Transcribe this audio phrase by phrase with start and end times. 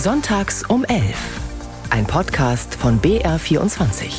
[0.00, 1.16] Sonntags um 11.
[1.90, 4.12] Ein Podcast von BR24.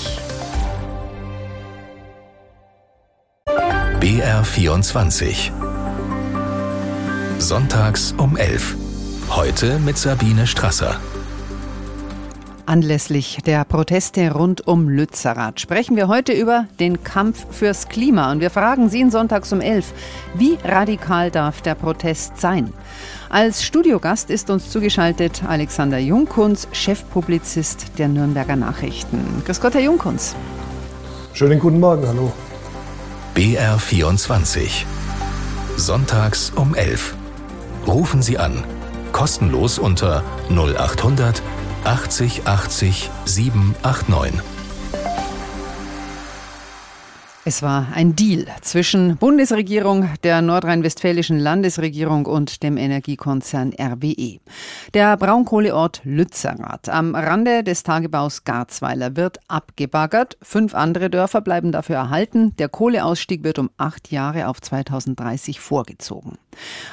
[4.02, 5.52] BR24.
[7.38, 8.76] Sonntags um 11.
[9.30, 11.00] Heute mit Sabine Strasser.
[12.70, 18.32] Anlässlich der Proteste rund um Lützerath sprechen wir heute über den Kampf fürs Klima.
[18.32, 19.92] Und wir fragen Sie in Sonntags um 11,
[20.36, 22.72] wie radikal darf der Protest sein?
[23.28, 29.42] Als Studiogast ist uns zugeschaltet Alexander Jungkunz, Chefpublizist der Nürnberger Nachrichten.
[29.48, 30.36] Grüß Gott, Herr Jungkunz.
[31.34, 32.32] Schönen guten Morgen, hallo.
[33.34, 34.86] BR24.
[35.76, 37.16] Sonntags um 11.
[37.88, 38.64] Rufen Sie an.
[39.12, 41.42] Kostenlos unter 0800
[41.84, 44.59] 80 80 789.
[47.50, 54.40] Es war ein Deal zwischen Bundesregierung, der nordrhein-westfälischen Landesregierung und dem Energiekonzern RWE.
[54.94, 60.38] Der Braunkohleort Lützerath am Rande des Tagebaus Garzweiler wird abgebaggert.
[60.44, 62.56] Fünf andere Dörfer bleiben dafür erhalten.
[62.58, 66.38] Der Kohleausstieg wird um acht Jahre auf 2030 vorgezogen.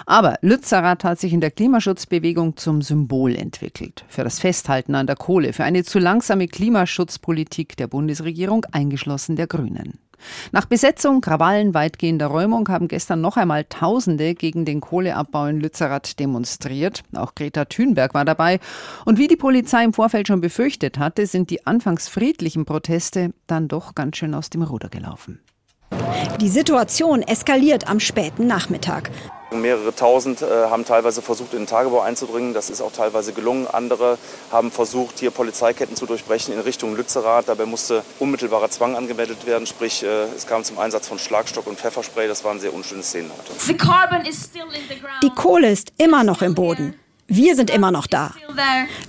[0.06, 4.06] Aber Lützerath hat sich in der Klimaschutzbewegung zum Symbol entwickelt.
[4.08, 9.48] Für das Festhalten an der Kohle, für eine zu langsame Klimaschutzpolitik der Bundesregierung, eingeschlossen der
[9.48, 9.98] Grünen.
[10.52, 16.18] Nach Besetzung, Krawallen, weitgehender Räumung haben gestern noch einmal Tausende gegen den Kohleabbau in Lützerath
[16.18, 17.02] demonstriert.
[17.14, 18.60] Auch Greta Thunberg war dabei.
[19.04, 23.68] Und wie die Polizei im Vorfeld schon befürchtet hatte, sind die anfangs friedlichen Proteste dann
[23.68, 25.40] doch ganz schön aus dem Ruder gelaufen.
[26.40, 29.10] Die Situation eskaliert am späten Nachmittag.
[29.60, 32.54] Mehrere tausend äh, haben teilweise versucht, in den Tagebau einzudringen.
[32.54, 33.66] Das ist auch teilweise gelungen.
[33.66, 34.18] Andere
[34.50, 37.48] haben versucht, hier Polizeiketten zu durchbrechen in Richtung Lützerath.
[37.48, 39.66] Dabei musste unmittelbarer Zwang angemeldet werden.
[39.66, 42.28] Sprich, äh, es kam zum Einsatz von Schlagstock und Pfefferspray.
[42.28, 43.52] Das waren sehr unschöne Szenen heute.
[45.22, 46.98] Die Kohle ist immer noch im Boden.
[47.28, 48.34] Wir sind immer noch da.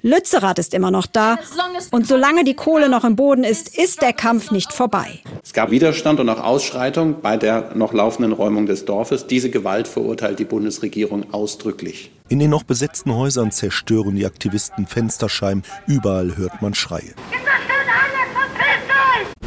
[0.02, 1.38] Lützerath ist immer noch da.
[1.92, 5.20] Und solange die Kohle noch im Boden ist, ist der Kampf nicht vorbei.
[5.44, 9.28] Es gab Widerstand und auch Ausschreitung bei der noch laufenden Räumung des Dorfes.
[9.28, 12.12] Diese Gewalt verurteilt die Bundesregierung ausdrücklich.
[12.28, 15.64] In den noch besetzten Häusern zerstören die Aktivisten Fensterscheiben.
[15.86, 17.14] Überall hört man Schreie.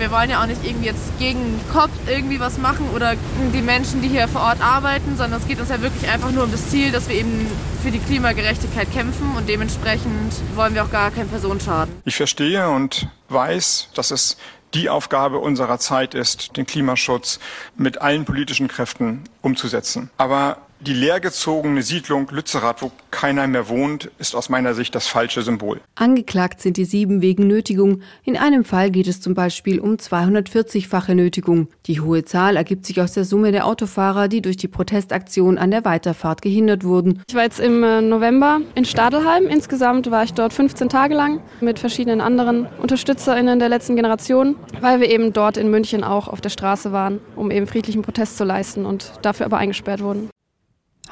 [0.00, 3.16] Wir wollen ja auch nicht irgendwie jetzt gegen Kopf irgendwie was machen oder
[3.52, 6.44] die Menschen, die hier vor Ort arbeiten, sondern es geht uns ja wirklich einfach nur
[6.44, 7.46] um das Ziel, dass wir eben
[7.82, 11.94] für die Klimagerechtigkeit kämpfen und dementsprechend wollen wir auch gar keinen Personenschaden.
[12.06, 14.38] Ich verstehe und weiß, dass es
[14.72, 17.38] die Aufgabe unserer Zeit ist, den Klimaschutz
[17.76, 20.08] mit allen politischen Kräften umzusetzen.
[20.16, 25.42] Aber die leergezogene Siedlung Lützerath, wo keiner mehr wohnt, ist aus meiner Sicht das falsche
[25.42, 25.80] Symbol.
[25.94, 28.00] Angeklagt sind die sieben wegen Nötigung.
[28.24, 31.68] In einem Fall geht es zum Beispiel um 240-fache Nötigung.
[31.84, 35.70] Die hohe Zahl ergibt sich aus der Summe der Autofahrer, die durch die Protestaktion an
[35.70, 37.22] der Weiterfahrt gehindert wurden.
[37.28, 39.47] Ich war jetzt im äh, November in Stadelheim.
[39.47, 45.00] Insgesamt war ich dort 15 Tage lang mit verschiedenen anderen UnterstützerInnen der letzten Generation, weil
[45.00, 48.44] wir eben dort in München auch auf der Straße waren, um eben friedlichen Protest zu
[48.44, 50.30] leisten und dafür aber eingesperrt wurden.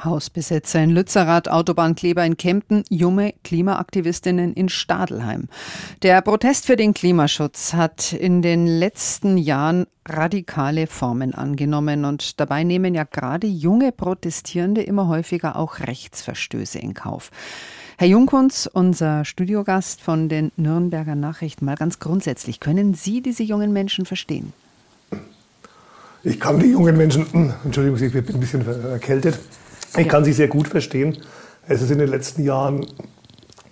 [0.03, 5.47] Hausbesetzer in Lützerath, Autobahnkleber in Kempten, junge Klimaaktivistinnen in Stadelheim.
[6.03, 12.63] Der Protest für den Klimaschutz hat in den letzten Jahren radikale Formen angenommen und dabei
[12.63, 17.31] nehmen ja gerade junge Protestierende immer häufiger auch Rechtsverstöße in Kauf.
[17.97, 23.73] Herr Jungkunz, unser Studiogast von den Nürnberger Nachrichten, mal ganz grundsätzlich, können Sie diese jungen
[23.73, 24.53] Menschen verstehen?
[26.23, 29.39] Ich kann die jungen Menschen, Entschuldigung, ich bin ein bisschen erkältet.
[29.97, 31.17] Ich kann sie sehr gut verstehen.
[31.67, 32.85] Es ist in den letzten Jahren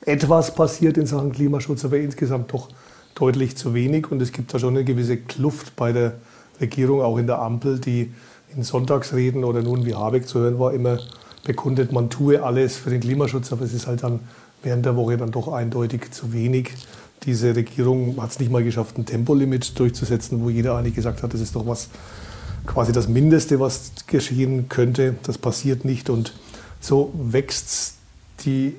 [0.01, 2.69] etwas passiert in Sachen Klimaschutz, aber insgesamt doch
[3.15, 4.11] deutlich zu wenig.
[4.11, 6.13] Und es gibt da schon eine gewisse Kluft bei der
[6.59, 8.13] Regierung, auch in der Ampel, die
[8.55, 10.99] in Sonntagsreden oder nun wie Habeck zu hören war, immer
[11.45, 14.19] bekundet, man tue alles für den Klimaschutz, aber es ist halt dann
[14.63, 16.71] während der Woche dann doch eindeutig zu wenig.
[17.23, 21.33] Diese Regierung hat es nicht mal geschafft, ein Tempolimit durchzusetzen, wo jeder eigentlich gesagt hat,
[21.33, 21.89] das ist doch was,
[22.67, 25.15] quasi das Mindeste, was geschehen könnte.
[25.23, 26.33] Das passiert nicht und
[26.79, 27.95] so wächst
[28.45, 28.75] die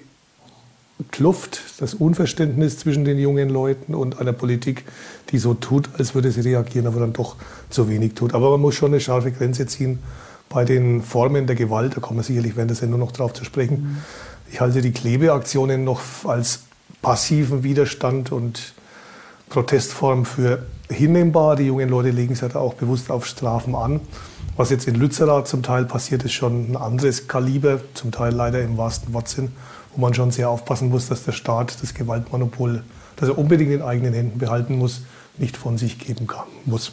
[1.10, 4.84] Kluft, das Unverständnis zwischen den jungen Leuten und einer Politik,
[5.30, 7.36] die so tut, als würde sie reagieren, aber dann doch
[7.70, 8.34] zu wenig tut.
[8.34, 10.00] Aber man muss schon eine scharfe Grenze ziehen
[10.48, 11.96] bei den Formen der Gewalt.
[11.96, 13.80] Da kommen wir sicherlich während der Sendung noch drauf zu sprechen.
[13.80, 13.96] Mhm.
[14.50, 16.60] Ich halte die Klebeaktionen noch als
[17.00, 18.72] passiven Widerstand und
[19.50, 21.56] Protestform für hinnehmbar.
[21.56, 24.00] Die jungen Leute legen sich halt auch bewusst auf Strafen an.
[24.56, 28.60] Was jetzt in Lützerath zum Teil passiert, ist schon ein anderes Kaliber, zum Teil leider
[28.60, 29.52] im wahrsten Wortsinn,
[29.94, 32.82] wo man schon sehr aufpassen muss, dass der Staat das Gewaltmonopol,
[33.16, 35.02] das er unbedingt in eigenen Händen behalten muss,
[35.36, 36.92] nicht von sich geben kann, muss.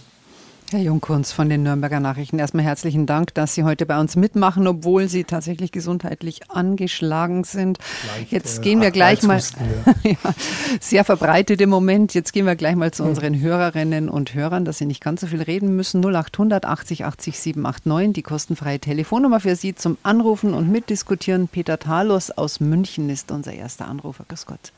[0.71, 4.65] Herr Jungkunz von den Nürnberger Nachrichten, erstmal herzlichen Dank, dass Sie heute bei uns mitmachen,
[4.65, 7.77] obwohl Sie tatsächlich gesundheitlich angeschlagen sind.
[8.17, 9.93] Leicht, Jetzt gehen wir gleich mal, ja.
[10.11, 10.33] ja,
[10.79, 12.15] sehr verbreitet im Moment.
[12.15, 15.27] Jetzt gehen wir gleich mal zu unseren Hörerinnen und Hörern, dass Sie nicht ganz so
[15.27, 16.03] viel reden müssen.
[16.03, 21.47] 0800 80 80 789, die kostenfreie Telefonnummer für Sie zum Anrufen und Mitdiskutieren.
[21.47, 24.25] Peter Talos aus München ist unser erster Anrufer.
[24.27, 24.71] Grüß Gott.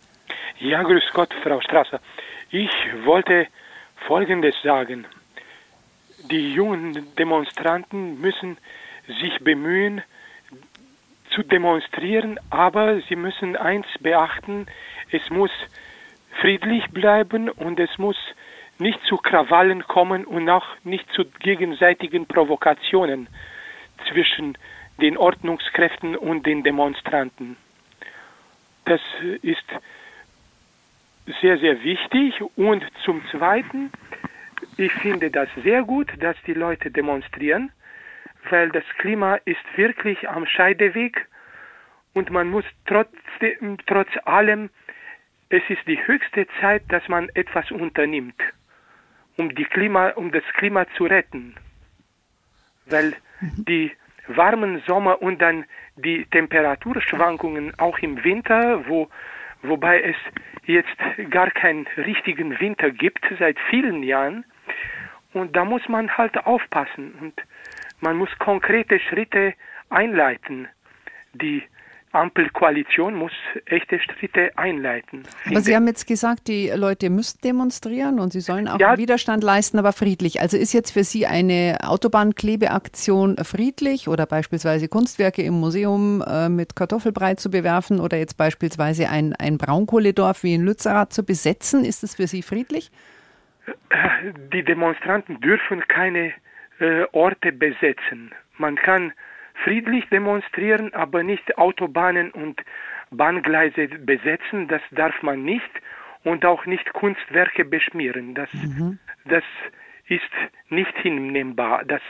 [0.60, 2.02] Ja, grüß Gott, Frau Strasser.
[2.52, 2.72] Ich
[3.06, 3.48] wollte
[4.06, 5.06] Folgendes sagen
[6.30, 8.58] die jungen Demonstranten müssen
[9.08, 10.02] sich bemühen
[11.32, 14.66] zu demonstrieren, aber sie müssen eins beachten,
[15.12, 15.52] es muss
[16.42, 18.18] friedlich bleiben und es muss
[18.80, 23.28] nicht zu Krawallen kommen und auch nicht zu gegenseitigen Provokationen
[24.10, 24.58] zwischen
[25.02, 27.58] den Ordnungskräften und den Demonstranten.
[28.86, 29.02] Das
[29.42, 29.66] ist
[31.42, 32.42] sehr, sehr wichtig.
[32.56, 33.92] Und zum Zweiten,
[34.78, 37.72] ich finde das sehr gut, dass die Leute demonstrieren,
[38.50, 41.28] weil das Klima ist wirklich am Scheideweg
[42.14, 44.70] und man muss trotzdem, trotz allem,
[45.50, 48.42] es ist die höchste Zeit, dass man etwas unternimmt,
[49.38, 51.56] um, die Klima, um das Klima zu retten.
[52.86, 53.92] Weil die
[54.28, 55.66] warmen Sommer und dann
[55.96, 59.10] die Temperaturschwankungen auch im Winter, wo,
[59.64, 60.16] wobei es
[60.66, 64.46] jetzt gar keinen richtigen Winter gibt seit vielen Jahren,
[65.34, 67.34] und da muss man halt aufpassen und
[68.00, 69.54] man muss konkrete Schritte
[69.90, 70.68] einleiten.
[71.34, 71.64] Die
[72.18, 73.32] Ampelkoalition muss
[73.66, 75.24] echte Schritte einleiten.
[75.46, 78.98] Aber Sie haben jetzt gesagt, die Leute müssen demonstrieren und sie sollen auch ja.
[78.98, 80.42] Widerstand leisten, aber friedlich.
[80.42, 86.76] Also ist jetzt für Sie eine Autobahnklebeaktion friedlich oder beispielsweise Kunstwerke im Museum äh, mit
[86.76, 91.86] Kartoffelbrei zu bewerfen oder jetzt beispielsweise ein, ein Braunkohledorf wie in Lützerath zu besetzen?
[91.86, 92.92] Ist das für Sie friedlich?
[94.54, 96.34] die Demonstranten dürfen keine
[96.80, 98.32] äh, Orte besetzen.
[98.58, 99.14] Man kann
[99.64, 102.62] friedlich demonstrieren, aber nicht Autobahnen und
[103.12, 104.68] Bahngleise besetzen.
[104.68, 105.70] Das darf man nicht
[106.24, 108.36] und auch nicht Kunstwerke beschmieren.
[108.36, 109.00] Das, mhm.
[109.26, 109.44] das
[110.08, 110.24] ist
[110.70, 111.84] nicht hinnehmbar.
[111.86, 112.02] Das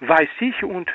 [0.00, 0.90] weiß ich und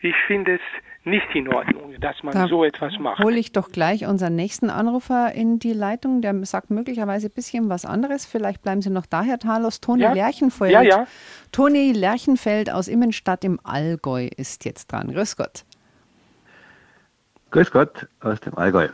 [0.00, 0.60] ich finde es
[1.08, 3.22] nicht in Ordnung, dass man da so etwas macht.
[3.22, 6.22] Hole ich doch gleich unseren nächsten Anrufer in die Leitung.
[6.22, 8.26] Der sagt möglicherweise ein bisschen was anderes.
[8.26, 9.80] Vielleicht bleiben Sie noch da, Herr Talos.
[9.80, 10.12] Toni ja?
[10.12, 10.72] Lerchenfeld.
[10.72, 11.06] Ja, ja.
[11.52, 15.12] Toni Lerchenfeld aus Immenstadt im Allgäu ist jetzt dran.
[15.12, 15.64] Grüß Gott.
[17.50, 18.88] Grüß Gott aus dem Allgäu.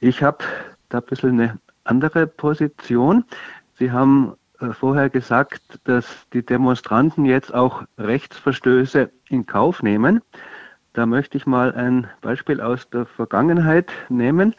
[0.00, 0.44] Ich habe
[0.88, 3.24] da ein bisschen eine andere Position.
[3.78, 10.20] Sie haben äh, vorher gesagt, dass die Demonstranten jetzt auch Rechtsverstöße in Kauf nehmen.
[10.94, 14.54] Da möchte ich mal ein Beispiel aus der Vergangenheit nehmen.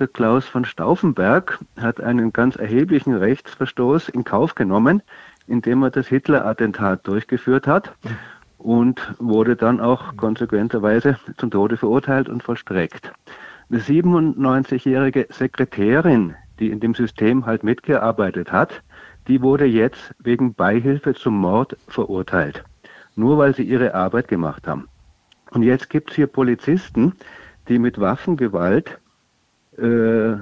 [0.00, 5.00] Der Klaus von Stauffenberg hat einen ganz erheblichen Rechtsverstoß in Kauf genommen,
[5.46, 7.92] indem er das Hitler-Attentat durchgeführt hat
[8.58, 13.12] und wurde dann auch konsequenterweise zum Tode verurteilt und vollstreckt.
[13.70, 18.82] Eine 97-jährige Sekretärin, die in dem System halt mitgearbeitet hat,
[19.28, 22.64] die wurde jetzt wegen Beihilfe zum Mord verurteilt.
[23.14, 24.88] Nur weil sie ihre Arbeit gemacht haben.
[25.50, 27.14] Und jetzt gibt es hier Polizisten,
[27.68, 28.98] die mit Waffengewalt,
[29.78, 30.38] äh, äh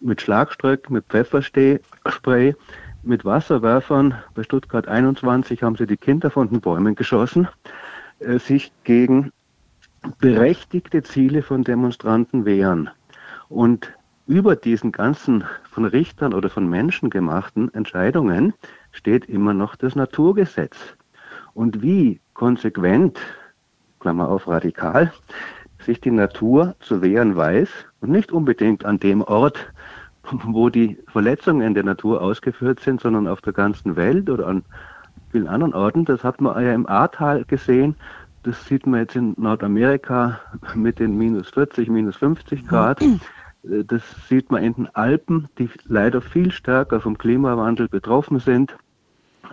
[0.00, 2.54] mit Schlagstreck, mit Pfefferspray,
[3.02, 7.48] mit Wasserwerfern, bei Stuttgart 21 haben sie die Kinder von den Bäumen geschossen,
[8.18, 9.32] äh, sich gegen
[10.18, 12.90] berechtigte Ziele von Demonstranten wehren.
[13.48, 13.92] Und
[14.26, 18.52] über diesen ganzen von Richtern oder von Menschen gemachten Entscheidungen
[18.92, 20.76] steht immer noch das Naturgesetz.
[21.54, 23.18] Und wie konsequent
[24.00, 25.12] Klammer auf radikal,
[25.80, 27.68] sich die Natur zu wehren weiß
[28.00, 29.72] und nicht unbedingt an dem Ort,
[30.44, 34.64] wo die Verletzungen der Natur ausgeführt sind, sondern auf der ganzen Welt oder an
[35.30, 36.04] vielen anderen Orten.
[36.04, 37.96] Das hat man ja im Ahrtal gesehen.
[38.42, 40.40] Das sieht man jetzt in Nordamerika
[40.74, 43.02] mit den minus 40, minus 50 Grad.
[43.62, 48.76] Das sieht man in den Alpen, die leider viel stärker vom Klimawandel betroffen sind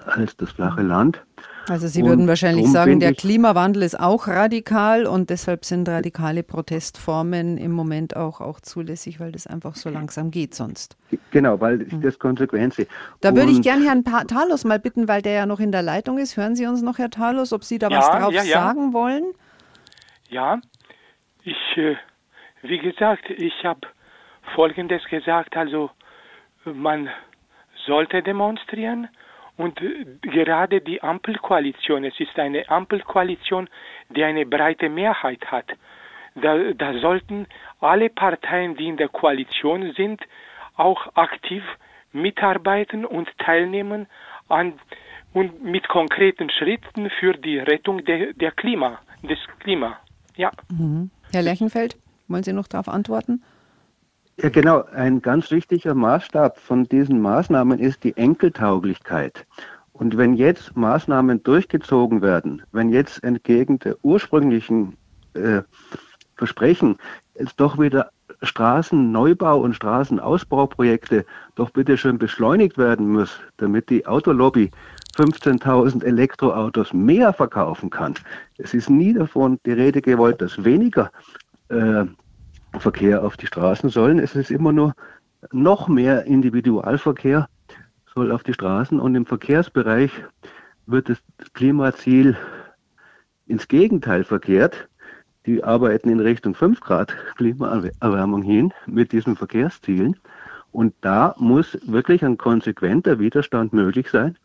[0.05, 1.25] als das flache Land.
[1.67, 7.57] Also Sie würden wahrscheinlich sagen, der Klimawandel ist auch radikal und deshalb sind radikale Protestformen
[7.57, 10.95] im Moment auch, auch zulässig, weil das einfach so langsam geht sonst.
[11.31, 12.01] Genau, weil hm.
[12.01, 12.85] das Konsequenzen.
[13.21, 15.81] Da und würde ich gerne Herrn Talos mal bitten, weil der ja noch in der
[15.81, 16.37] Leitung ist.
[16.37, 18.61] Hören Sie uns noch, Herr Talos, ob Sie da ja, was drauf ja, ja.
[18.61, 19.23] sagen wollen?
[20.29, 20.59] Ja,
[21.43, 21.95] ich, äh,
[22.61, 23.81] wie gesagt, ich habe
[24.53, 25.89] Folgendes gesagt, also
[26.63, 27.09] man
[27.85, 29.07] sollte demonstrieren,
[29.57, 33.69] und äh, gerade die Ampelkoalition, es ist eine Ampelkoalition,
[34.09, 35.65] die eine breite Mehrheit hat.
[36.35, 37.47] Da, da sollten
[37.79, 40.21] alle Parteien, die in der Koalition sind,
[40.75, 41.63] auch aktiv
[42.11, 44.07] mitarbeiten und teilnehmen
[44.49, 44.73] an,
[45.33, 49.99] und mit konkreten Schritten für die Rettung der, der Klima, des Klima.
[50.37, 50.49] Ja.
[50.69, 51.11] Mhm.
[51.31, 51.97] Herr Lerchenfeld,
[52.29, 53.43] wollen Sie noch darauf antworten?
[54.37, 54.83] Ja, genau.
[54.93, 59.45] Ein ganz wichtiger Maßstab von diesen Maßnahmen ist die Enkeltauglichkeit.
[59.93, 64.97] Und wenn jetzt Maßnahmen durchgezogen werden, wenn jetzt entgegen der ursprünglichen
[65.35, 65.61] äh,
[66.35, 66.97] Versprechen
[67.39, 68.11] jetzt doch wieder
[68.41, 71.25] Straßenneubau und Straßenausbauprojekte
[71.55, 74.69] doch bitte schön beschleunigt werden muss, damit die Autolobby
[75.15, 78.15] 15.000 Elektroautos mehr verkaufen kann.
[78.57, 81.09] Es ist nie davon die Rede gewollt, dass weniger
[81.69, 82.03] äh,
[82.79, 84.19] Verkehr auf die Straßen sollen.
[84.19, 84.93] Es ist immer nur
[85.51, 87.47] noch mehr Individualverkehr
[88.15, 90.11] soll auf die Straßen und im Verkehrsbereich
[90.85, 91.21] wird das
[91.53, 92.37] Klimaziel
[93.45, 94.87] ins Gegenteil verkehrt.
[95.45, 100.15] Die arbeiten in Richtung 5 Grad Klimaerwärmung hin mit diesen Verkehrszielen.
[100.71, 104.37] Und da muss wirklich ein konsequenter Widerstand möglich sein.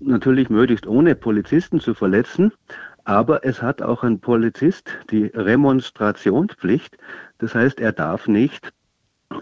[0.00, 2.52] Natürlich möglichst ohne Polizisten zu verletzen,
[3.04, 6.98] aber es hat auch ein Polizist die Remonstrationspflicht.
[7.38, 8.72] Das heißt, er darf nicht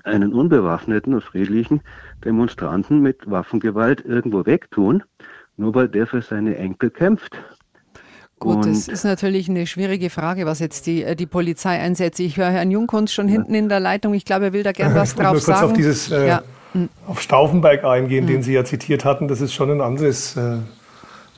[0.02, 1.82] einen unbewaffneten und friedlichen
[2.24, 5.02] Demonstranten mit Waffengewalt irgendwo wegtun,
[5.56, 7.36] nur weil der für seine Enkel kämpft.
[8.38, 12.18] Gut, und das ist natürlich eine schwierige Frage, was jetzt die, äh, die Polizei einsetzt.
[12.20, 13.34] Ich höre Herrn Jungkunst schon ja.
[13.34, 14.12] hinten in der Leitung.
[14.12, 15.70] Ich glaube, er will da gerne was drauf ich nur kurz sagen.
[15.70, 16.42] auf dieses äh, ja.
[17.06, 18.28] Auf Stauffenberg eingehen, mhm.
[18.28, 19.28] den Sie ja zitiert hatten.
[19.28, 20.56] Das ist schon ein anderes äh,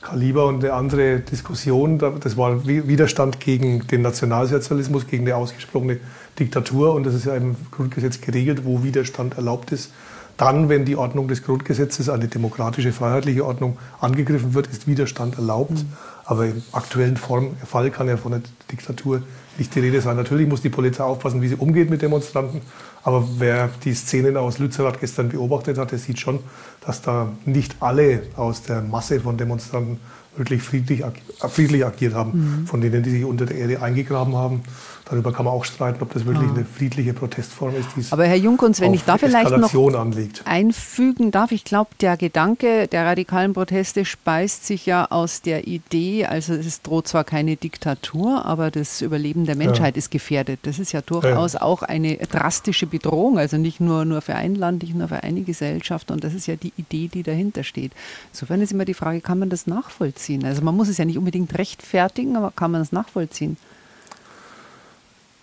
[0.01, 1.99] Kaliber und eine andere Diskussion.
[1.99, 5.99] Das war Widerstand gegen den Nationalsozialismus, gegen eine ausgesprochene
[6.39, 6.93] Diktatur.
[6.93, 9.91] Und das ist ja im Grundgesetz geregelt, wo Widerstand erlaubt ist.
[10.37, 15.71] Dann, wenn die Ordnung des Grundgesetzes, eine demokratische, freiheitliche Ordnung, angegriffen wird, ist Widerstand erlaubt.
[15.71, 15.93] Mhm.
[16.25, 19.23] Aber im aktuellen Form, Fall kann ja von einer Diktatur
[19.57, 20.15] nicht die Rede sein.
[20.15, 22.61] Natürlich muss die Polizei aufpassen, wie sie umgeht mit Demonstranten.
[23.03, 26.39] Aber wer die Szenen aus Lützerath gestern beobachtet hat, der sieht schon,
[26.85, 29.99] dass da nicht alle aus der Masse von Demonstranten
[30.35, 31.03] wirklich friedlich,
[31.49, 32.67] friedlich agiert haben, mhm.
[32.67, 34.61] von denen, die sich unter der Erde eingegraben haben.
[35.09, 36.53] Darüber kann man auch streiten, ob das wirklich ah.
[36.53, 37.87] eine friedliche Protestform ist.
[37.95, 40.41] Die Aber Herr Junkunz, wenn ich da vielleicht noch anlegt.
[40.45, 46.25] einfügen darf, ich glaube, der Gedanke der radikalen Proteste speist sich ja aus der Idee,
[46.25, 49.99] also es droht zwar keine Diktatur, aber das Überleben der Menschheit ja.
[49.99, 50.59] ist gefährdet.
[50.63, 51.61] Das ist ja durchaus ja.
[51.61, 55.41] auch eine drastische Bedrohung, also nicht nur, nur für ein Land, nicht nur für eine
[55.41, 56.11] Gesellschaft.
[56.11, 57.93] Und das ist ja die Idee, die dahinter steht.
[58.33, 60.43] Insofern ist immer die Frage, kann man das nachvollziehen?
[60.43, 63.55] Also man muss es ja nicht unbedingt rechtfertigen, aber kann man es nachvollziehen?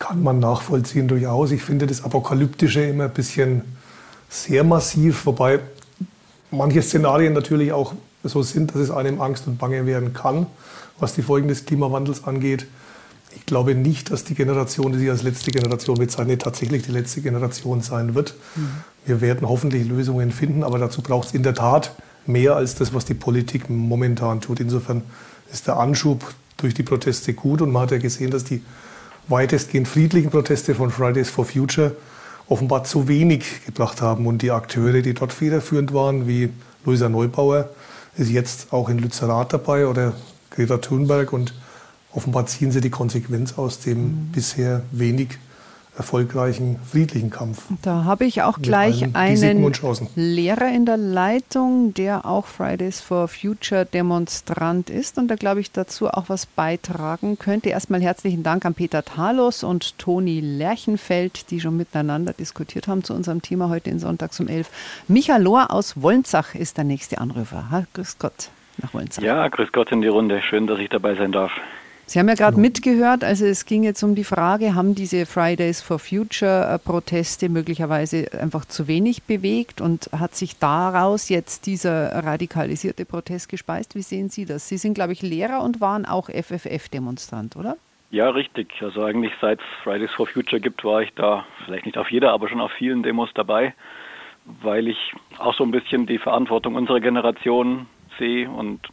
[0.07, 1.51] Kann man nachvollziehen durchaus.
[1.51, 3.63] Ich finde das Apokalyptische immer ein bisschen
[4.29, 5.61] sehr massiv, wobei
[6.51, 10.47] manche Szenarien natürlich auch so sind, dass es einem Angst und Bange werden kann,
[10.99, 12.67] was die Folgen des Klimawandels angeht.
[13.35, 17.23] Ich glaube nicht, dass die Generation, die sich als letzte Generation bezeichnet, tatsächlich die letzte
[17.23, 18.35] Generation sein wird.
[18.57, 18.69] Mhm.
[19.07, 21.93] Wir werden hoffentlich Lösungen finden, aber dazu braucht es in der Tat
[22.27, 24.61] mehr als das, was die Politik momentan tut.
[24.61, 25.01] Insofern
[25.51, 28.63] ist der Anschub durch die Proteste gut und man hat ja gesehen, dass die
[29.29, 31.97] weitestgehend friedlichen Proteste von Fridays for Future
[32.49, 34.27] offenbar zu wenig gebracht haben.
[34.27, 36.51] Und die Akteure, die dort federführend waren, wie
[36.85, 37.71] Luisa Neubauer,
[38.17, 40.13] ist jetzt auch in Lützerath dabei oder
[40.51, 41.33] Greta Thunberg.
[41.33, 41.55] Und
[42.13, 44.33] offenbar ziehen sie die Konsequenz aus dem mhm.
[44.33, 45.39] bisher wenig
[45.97, 47.67] erfolgreichen friedlichen Kampf.
[47.83, 49.73] Da habe ich auch gleich einen
[50.17, 55.71] Lehrer in der Leitung, der auch Fridays for Future Demonstrant ist und da glaube ich
[55.71, 57.69] dazu auch was beitragen könnte.
[57.69, 63.15] Erstmal herzlichen Dank an Peter Talos und Toni Lerchenfeld, die schon miteinander diskutiert haben zu
[63.15, 64.71] unserem Thema heute in Sonntags um 11.
[65.09, 67.71] Michael Lohr aus Wolnzach ist der nächste Anrufer.
[67.71, 69.23] Ha, grüß Gott nach Wolnzach.
[69.23, 70.43] Ja, grüß Gott in die Runde.
[70.43, 71.53] Schön, dass ich dabei sein darf.
[72.07, 72.67] Sie haben ja gerade genau.
[72.67, 77.49] mitgehört, also es ging jetzt um die Frage, haben diese Fridays for Future äh, Proteste
[77.49, 83.95] möglicherweise einfach zu wenig bewegt und hat sich daraus jetzt dieser radikalisierte Protest gespeist?
[83.95, 84.69] Wie sehen Sie das?
[84.69, 87.77] Sie sind, glaube ich, Lehrer und waren auch FFF-Demonstrant, oder?
[88.11, 88.71] Ja, richtig.
[88.81, 92.33] Also eigentlich seit es Fridays for Future gibt, war ich da, vielleicht nicht auf jeder,
[92.33, 93.75] aber schon auf vielen Demos dabei,
[94.45, 97.87] weil ich auch so ein bisschen die Verantwortung unserer Generation
[98.19, 98.89] sehe und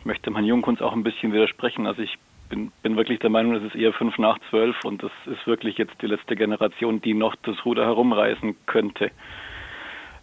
[0.00, 1.86] ich möchte Herrn Jungkunst auch ein bisschen widersprechen.
[1.86, 5.12] Also ich bin, bin wirklich der Meinung, es ist eher fünf nach zwölf und das
[5.26, 9.10] ist wirklich jetzt die letzte Generation, die noch das Ruder herumreißen könnte.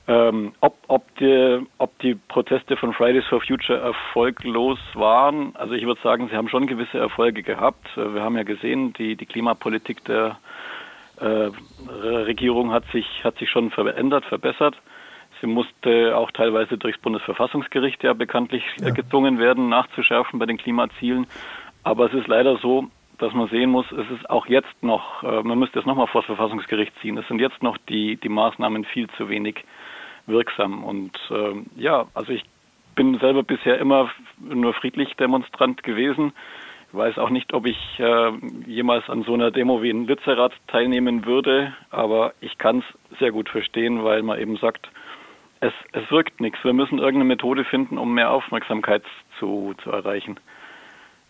[0.08, 5.86] Ähm, ob, ob, die, ob die Proteste von Fridays for Future erfolglos waren, also ich
[5.86, 7.88] würde sagen, sie haben schon gewisse Erfolge gehabt.
[7.98, 10.38] Äh, wir haben ja gesehen, die, die Klimapolitik der
[11.20, 11.50] äh,
[11.90, 14.76] Regierung hat sich, hat sich schon verändert, verbessert.
[15.42, 18.92] Sie musste auch teilweise durchs Bundesverfassungsgericht ja bekanntlich ja.
[18.92, 21.26] gezwungen werden, nachzuschärfen bei den Klimazielen.
[21.86, 22.88] Aber es ist leider so,
[23.20, 26.22] dass man sehen muss, es ist auch jetzt noch, äh, man müsste es nochmal vor
[26.22, 29.64] das Verfassungsgericht ziehen, es sind jetzt noch die, die Maßnahmen viel zu wenig
[30.26, 30.84] wirksam.
[30.84, 32.44] Und äh, ja, also ich
[32.96, 36.34] bin selber bisher immer nur friedlich Demonstrant gewesen.
[36.90, 38.32] Ich weiß auch nicht, ob ich äh,
[38.66, 43.32] jemals an so einer Demo wie in Lützerath teilnehmen würde, aber ich kann es sehr
[43.32, 44.90] gut verstehen, weil man eben sagt,
[45.60, 46.64] es, es wirkt nichts.
[46.64, 49.04] Wir müssen irgendeine Methode finden, um mehr Aufmerksamkeit
[49.40, 50.40] zu, zu erreichen.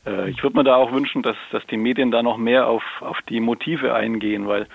[0.06, 2.84] Äh, ich würde mir da auch wünschen, dass, dass die Medien da noch mehr auf,
[3.02, 4.68] auf die Motive eingehen, weil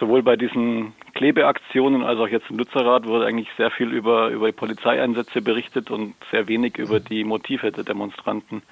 [0.00, 4.46] sowohl bei diesen Klebeaktionen als auch jetzt im Lützerath wurde eigentlich sehr viel über, über
[4.46, 8.62] die Polizeieinsätze berichtet und sehr wenig über die Motive der Demonstranten.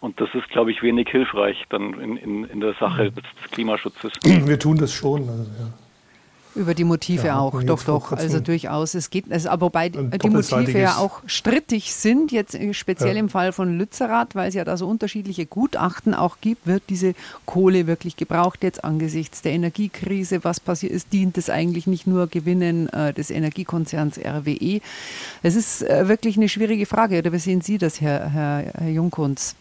[0.00, 3.50] Und das ist, glaube ich, wenig hilfreich dann in, in, in der Sache des, des
[3.50, 4.12] Klimaschutzes.
[4.24, 5.28] Wir tun das schon.
[5.28, 5.68] Also, ja.
[6.56, 8.12] Über die Motive ja, auch, doch, doch.
[8.12, 8.94] Also durchaus.
[8.94, 13.20] Es geht, also, aber wobei die Motive ja auch strittig sind, jetzt speziell ja.
[13.20, 17.14] im Fall von Lützerath, weil es ja da so unterschiedliche Gutachten auch gibt, wird diese
[17.46, 20.42] Kohle wirklich gebraucht jetzt angesichts der Energiekrise?
[20.42, 24.80] Was passiert ist, dient es eigentlich nicht nur Gewinnen äh, des Energiekonzerns RWE?
[25.42, 27.18] Es ist äh, wirklich eine schwierige Frage.
[27.18, 29.54] Oder wie sehen Sie das, Herr, Herr, Herr Jungkunz?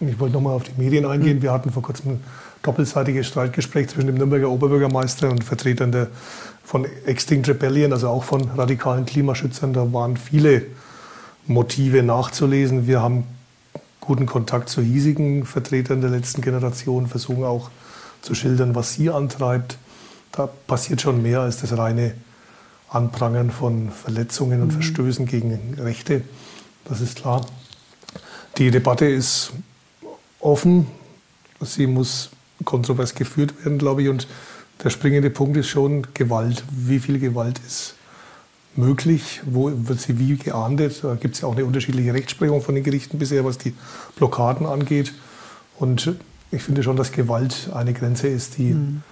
[0.00, 1.36] Ich wollte nochmal auf die Medien eingehen.
[1.36, 1.42] Hm.
[1.42, 2.20] Wir hatten vor kurzem
[2.62, 6.08] doppelseitiges Streitgespräch zwischen dem Nürnberger Oberbürgermeister und Vertretern der,
[6.64, 9.72] von Extinct Rebellion, also auch von radikalen Klimaschützern.
[9.72, 10.66] Da waren viele
[11.46, 12.86] Motive nachzulesen.
[12.86, 13.24] Wir haben
[14.00, 17.70] guten Kontakt zu hiesigen Vertretern der letzten Generation, versuchen auch
[18.22, 19.78] zu schildern, was sie antreibt.
[20.32, 22.14] Da passiert schon mehr als das reine
[22.90, 24.72] Anprangern von Verletzungen und mhm.
[24.72, 26.22] Verstößen gegen Rechte.
[26.84, 27.44] Das ist klar.
[28.56, 29.52] Die Debatte ist
[30.40, 30.86] offen.
[31.60, 32.30] Sie muss
[32.64, 34.08] kontrovers geführt werden, glaube ich.
[34.08, 34.26] Und
[34.82, 36.64] der springende Punkt ist schon Gewalt.
[36.70, 37.94] Wie viel Gewalt ist
[38.76, 39.40] möglich?
[39.44, 41.02] Wo wird sie wie geahndet?
[41.02, 43.74] Da gibt es ja auch eine unterschiedliche Rechtsprechung von den Gerichten bisher, was die
[44.16, 45.12] Blockaden angeht.
[45.78, 46.14] Und
[46.50, 49.02] ich finde schon, dass Gewalt eine Grenze ist, die mhm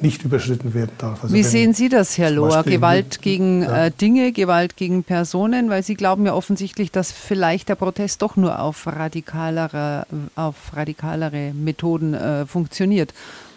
[0.00, 1.22] nicht überschritten werden darf.
[1.22, 2.62] Also Wie sehen Sie das, Herr Lohr?
[2.62, 3.86] Gewalt gegen ja.
[3.86, 5.70] äh, Dinge, Gewalt gegen Personen?
[5.70, 11.52] Weil Sie glauben ja offensichtlich, dass vielleicht der Protest doch nur auf radikalere, auf radikalere
[11.54, 13.14] Methoden äh, funktioniert.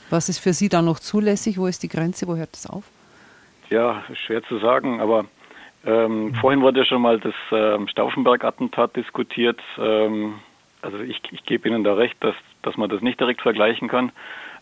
[0.09, 1.57] Was ist für Sie da noch zulässig?
[1.57, 2.27] Wo ist die Grenze?
[2.27, 2.83] Wo hört das auf?
[3.69, 5.25] Ja, schwer zu sagen, aber
[5.85, 6.35] ähm, mhm.
[6.35, 9.59] vorhin wurde ja schon mal das ähm, Stauffenberg-Attentat diskutiert.
[9.77, 10.35] Ähm,
[10.81, 14.11] also ich, ich gebe Ihnen da recht, dass, dass man das nicht direkt vergleichen kann.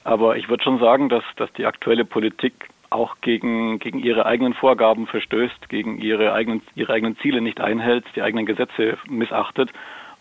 [0.08, 4.54] Aber ich würde schon sagen, dass, dass die aktuelle Politik auch gegen, gegen ihre eigenen
[4.54, 9.70] Vorgaben verstößt, gegen ihre eigenen, ihre eigenen Ziele nicht einhält, die eigenen Gesetze missachtet.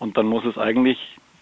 [0.01, 0.99] Und dann muss es eigentlich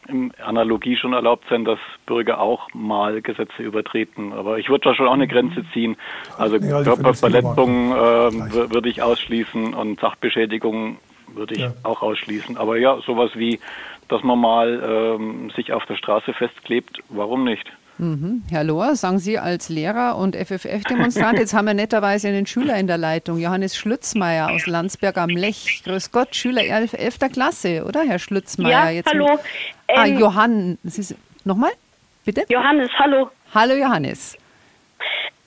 [0.08, 4.34] in Analogie schon erlaubt sein, dass Bürger auch mal Gesetze übertreten.
[4.34, 5.96] Aber ich würde da schon auch eine Grenze ziehen.
[6.36, 11.72] Also ja, Körperverletzung äh, würde ich ausschließen und Sachbeschädigung würde ich ja.
[11.82, 12.58] auch ausschließen.
[12.58, 13.58] Aber ja, sowas wie,
[14.08, 17.72] dass man mal ähm, sich auf der Straße festklebt, warum nicht?
[17.98, 18.42] Mhm.
[18.50, 22.86] Herr Lohr, sagen Sie als Lehrer und FFF-Demonstrant, jetzt haben wir netterweise einen Schüler in
[22.86, 25.82] der Leitung, Johannes Schlützmeier aus Landsberg am Lech.
[25.84, 27.18] Grüß Gott, Schüler 11.
[27.32, 28.70] Klasse, oder Herr Schlützmeier?
[28.70, 29.38] Ja, jetzt hallo.
[29.88, 31.70] ah, ähm, Johannes, nochmal,
[32.24, 32.44] bitte?
[32.48, 33.30] Johannes, hallo.
[33.54, 34.36] Hallo Johannes.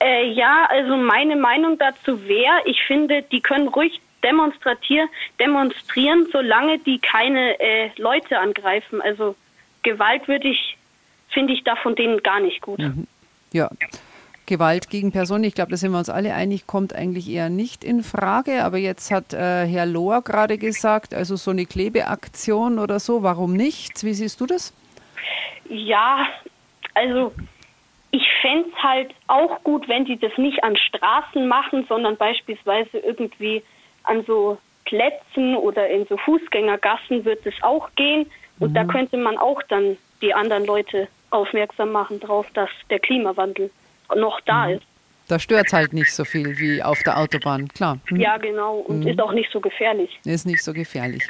[0.00, 5.08] Äh, ja, also meine Meinung dazu wäre, ich finde, die können ruhig demonstratieren,
[5.38, 9.02] demonstrieren, solange die keine äh, Leute angreifen.
[9.02, 9.36] Also
[9.82, 10.77] Gewalt würde ich
[11.38, 12.80] finde ich da von denen gar nicht gut.
[12.80, 13.06] Mhm.
[13.52, 13.70] Ja.
[14.46, 17.84] Gewalt gegen Personen, ich glaube, da sind wir uns alle einig, kommt eigentlich eher nicht
[17.84, 18.64] in Frage.
[18.64, 23.52] Aber jetzt hat äh, Herr Lohr gerade gesagt, also so eine Klebeaktion oder so, warum
[23.52, 24.02] nicht?
[24.02, 24.74] Wie siehst du das?
[25.68, 26.26] Ja,
[26.94, 27.32] also
[28.10, 32.98] ich fände es halt auch gut, wenn die das nicht an Straßen machen, sondern beispielsweise
[32.98, 33.62] irgendwie
[34.02, 38.28] an so Plätzen oder in so Fußgängergassen wird es auch gehen.
[38.58, 38.74] Und mhm.
[38.74, 43.70] da könnte man auch dann die anderen Leute aufmerksam machen darauf, dass der Klimawandel
[44.14, 44.74] noch da mhm.
[44.74, 44.86] ist.
[45.28, 47.98] Da stört es halt nicht so viel wie auf der Autobahn, klar.
[48.10, 48.20] Mhm.
[48.20, 48.78] Ja, genau.
[48.78, 49.08] Und mhm.
[49.08, 50.18] ist auch nicht so gefährlich.
[50.24, 51.22] Ist nicht so gefährlich.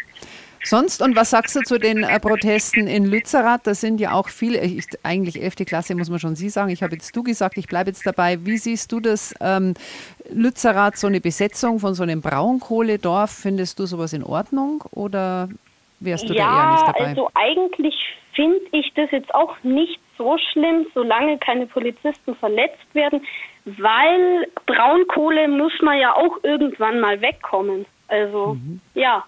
[0.64, 3.66] Sonst, und was sagst du zu den äh, Protesten in Lützerath?
[3.66, 5.56] Da sind ja auch viele, ich, eigentlich 11.
[5.66, 6.70] Klasse muss man schon Sie sagen.
[6.70, 8.44] Ich habe jetzt du gesagt, ich bleibe jetzt dabei.
[8.44, 9.34] Wie siehst du das?
[9.40, 9.74] Ähm,
[10.30, 15.48] Lützerath, so eine Besetzung von so einem Braunkohledorf, findest du sowas in Ordnung oder
[16.00, 17.08] wärst du ja, da eher nicht dabei?
[17.10, 17.94] Also eigentlich
[18.34, 23.20] finde ich das jetzt auch nicht so schlimm, solange keine Polizisten verletzt werden,
[23.64, 27.86] weil Braunkohle muss man ja auch irgendwann mal wegkommen.
[28.08, 28.80] Also mhm.
[28.94, 29.24] ja.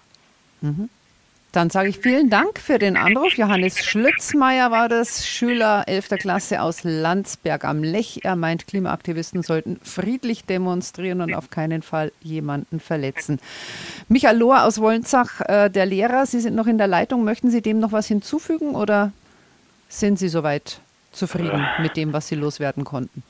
[0.61, 0.89] Mhm.
[1.51, 3.33] Dann sage ich vielen Dank für den Anruf.
[3.33, 6.09] Johannes Schlützmeier war das, Schüler 11.
[6.11, 8.21] Klasse aus Landsberg am Lech.
[8.23, 13.39] Er meint, Klimaaktivisten sollten friedlich demonstrieren und auf keinen Fall jemanden verletzen.
[14.07, 17.25] Michael Lohr aus Wolnzach, äh, der Lehrer, Sie sind noch in der Leitung.
[17.25, 19.11] Möchten Sie dem noch was hinzufügen oder
[19.89, 20.79] sind Sie soweit
[21.11, 23.23] zufrieden mit dem, was Sie loswerden konnten?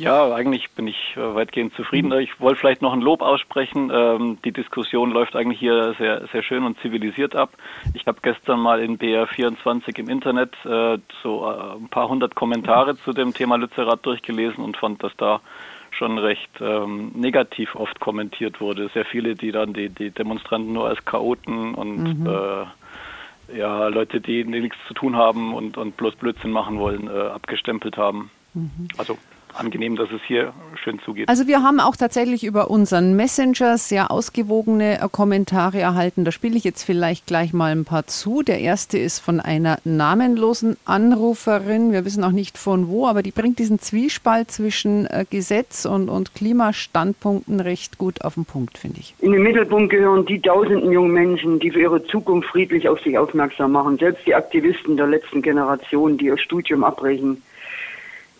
[0.00, 2.10] Ja, eigentlich bin ich äh, weitgehend zufrieden.
[2.20, 3.90] Ich wollte vielleicht noch ein Lob aussprechen.
[3.92, 7.50] Ähm, die Diskussion läuft eigentlich hier sehr, sehr schön und zivilisiert ab.
[7.92, 12.96] Ich habe gestern mal in BR24 im Internet äh, so äh, ein paar hundert Kommentare
[12.96, 15.42] zu dem Thema Lützerath durchgelesen und fand, dass da
[15.90, 18.88] schon recht ähm, negativ oft kommentiert wurde.
[18.94, 22.26] Sehr viele, die dann die, die Demonstranten nur als Chaoten und mhm.
[22.26, 27.10] äh, ja, Leute, die nichts zu tun haben und, und bloß Blödsinn machen wollen, äh,
[27.10, 28.30] abgestempelt haben.
[28.54, 28.88] Mhm.
[28.96, 29.18] Also
[29.54, 31.28] angenehm, dass es hier schön zugeht.
[31.28, 36.24] Also wir haben auch tatsächlich über unseren Messenger sehr ausgewogene Kommentare erhalten.
[36.24, 38.42] Da spiele ich jetzt vielleicht gleich mal ein paar zu.
[38.42, 41.92] Der erste ist von einer namenlosen Anruferin.
[41.92, 46.08] Wir wissen auch nicht von wo, aber die bringt diesen Zwiespalt zwischen äh, Gesetz und,
[46.08, 49.14] und Klimastandpunkten recht gut auf den Punkt, finde ich.
[49.20, 53.18] In den Mittelpunkt gehören die tausenden jungen Menschen, die für ihre Zukunft friedlich auf sich
[53.18, 53.98] aufmerksam machen.
[53.98, 57.42] Selbst die Aktivisten der letzten Generation, die ihr Studium abbrechen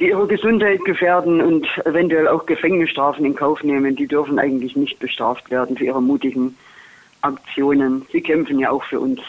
[0.01, 4.99] die ihre Gesundheit gefährden und eventuell auch Gefängnisstrafen in Kauf nehmen, die dürfen eigentlich nicht
[4.99, 6.57] bestraft werden für ihre mutigen
[7.21, 8.07] Aktionen.
[8.11, 9.21] Sie kämpfen ja auch für uns.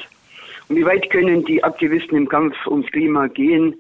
[0.70, 3.76] Und wie weit können die Aktivisten im Kampf ums Klima gehen?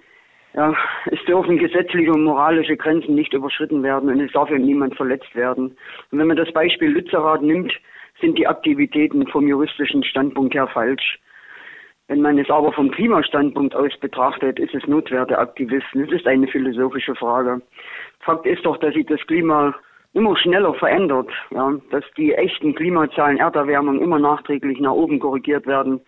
[0.53, 0.75] Ja,
[1.05, 5.33] es dürfen gesetzliche und moralische Grenzen nicht überschritten werden und es darf eben niemand verletzt
[5.33, 5.77] werden.
[6.11, 7.71] Und wenn man das Beispiel Lützerath nimmt,
[8.19, 11.19] sind die Aktivitäten vom juristischen Standpunkt her falsch.
[12.11, 16.03] Wenn man es aber vom Klimastandpunkt aus betrachtet, ist es Notwehr der Aktivisten.
[16.03, 17.61] Es ist eine philosophische Frage.
[18.19, 19.73] Fakt ist doch, dass sich das Klima
[20.11, 26.01] immer schneller verändert, ja, dass die echten Klimazahlen Erderwärmung immer nachträglich nach oben korrigiert werden,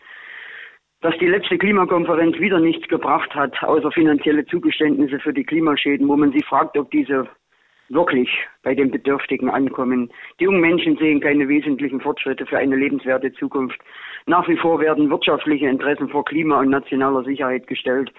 [1.00, 6.18] dass die letzte Klimakonferenz wieder nichts gebracht hat, außer finanzielle Zugeständnisse für die Klimaschäden, wo
[6.18, 7.30] man sich fragt, ob diese
[7.88, 8.30] wirklich
[8.64, 10.12] bei den Bedürftigen ankommen.
[10.40, 13.80] Die jungen Menschen sehen keine wesentlichen Fortschritte für eine lebenswerte Zukunft.
[14.26, 18.12] Nach wie vor werden wirtschaftliche Interessen vor Klima und nationaler Sicherheit gestellt.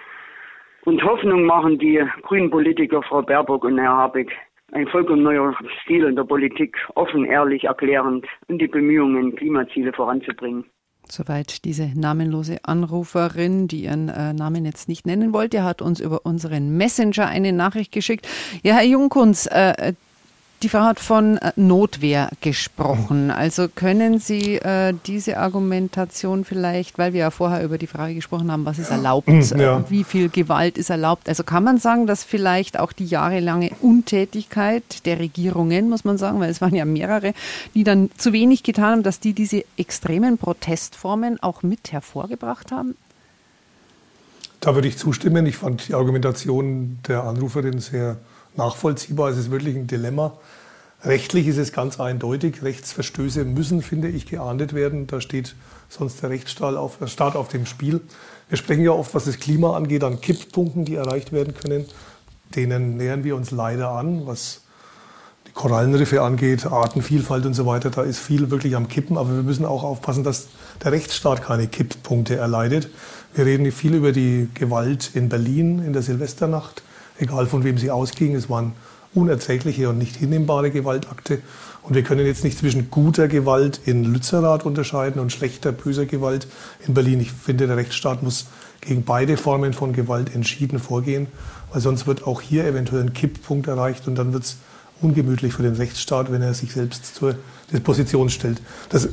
[0.84, 4.30] Und Hoffnung machen die grünen Politiker Frau Baerbock und Herr Habeck.
[4.72, 10.64] Ein vollkommen neuer Stil in der Politik, offen, ehrlich, erklärend und die Bemühungen, Klimaziele voranzubringen.
[11.08, 16.24] Soweit diese namenlose Anruferin, die ihren äh, Namen jetzt nicht nennen wollte, hat uns über
[16.24, 18.26] unseren Messenger eine Nachricht geschickt.
[18.62, 19.92] Ja, Herr Jungkunz, äh,
[20.64, 23.30] die Frau hat von äh, Notwehr gesprochen.
[23.30, 28.50] Also können Sie äh, diese Argumentation vielleicht, weil wir ja vorher über die Frage gesprochen
[28.50, 29.78] haben, was ist erlaubt, ja.
[29.78, 31.28] äh, wie viel Gewalt ist erlaubt.
[31.28, 36.40] Also kann man sagen, dass vielleicht auch die jahrelange Untätigkeit der Regierungen, muss man sagen,
[36.40, 37.34] weil es waren ja mehrere,
[37.74, 42.96] die dann zu wenig getan haben, dass die diese extremen Protestformen auch mit hervorgebracht haben?
[44.60, 45.44] Da würde ich zustimmen.
[45.44, 48.16] Ich fand die Argumentation der Anruferin sehr
[48.56, 49.30] nachvollziehbar.
[49.30, 50.32] Es ist wirklich ein Dilemma.
[51.04, 52.62] Rechtlich ist es ganz eindeutig.
[52.62, 55.06] Rechtsverstöße müssen, finde ich, geahndet werden.
[55.06, 55.54] Da steht
[55.90, 58.00] sonst der Rechtsstaat auf, auf dem Spiel.
[58.48, 61.84] Wir sprechen ja oft, was das Klima angeht, an Kipppunkten, die erreicht werden können.
[62.56, 64.62] Denen nähern wir uns leider an, was
[65.46, 67.90] die Korallenriffe angeht, Artenvielfalt und so weiter.
[67.90, 69.18] Da ist viel wirklich am Kippen.
[69.18, 70.48] Aber wir müssen auch aufpassen, dass
[70.82, 72.88] der Rechtsstaat keine Kipppunkte erleidet.
[73.34, 76.82] Wir reden viel über die Gewalt in Berlin in der Silvesternacht
[77.18, 78.34] egal von wem sie ausging.
[78.34, 78.72] Es waren
[79.14, 81.40] unerträgliche und nicht hinnehmbare Gewaltakte.
[81.82, 86.46] Und wir können jetzt nicht zwischen guter Gewalt in Lützerath unterscheiden und schlechter, böser Gewalt
[86.86, 87.20] in Berlin.
[87.20, 88.46] Ich finde, der Rechtsstaat muss
[88.80, 91.26] gegen beide Formen von Gewalt entschieden vorgehen,
[91.72, 94.56] weil sonst wird auch hier eventuell ein Kipppunkt erreicht und dann wird es
[95.00, 97.36] ungemütlich für den Rechtsstaat, wenn er sich selbst zur
[97.72, 98.60] Disposition stellt.
[98.88, 99.10] Das äh,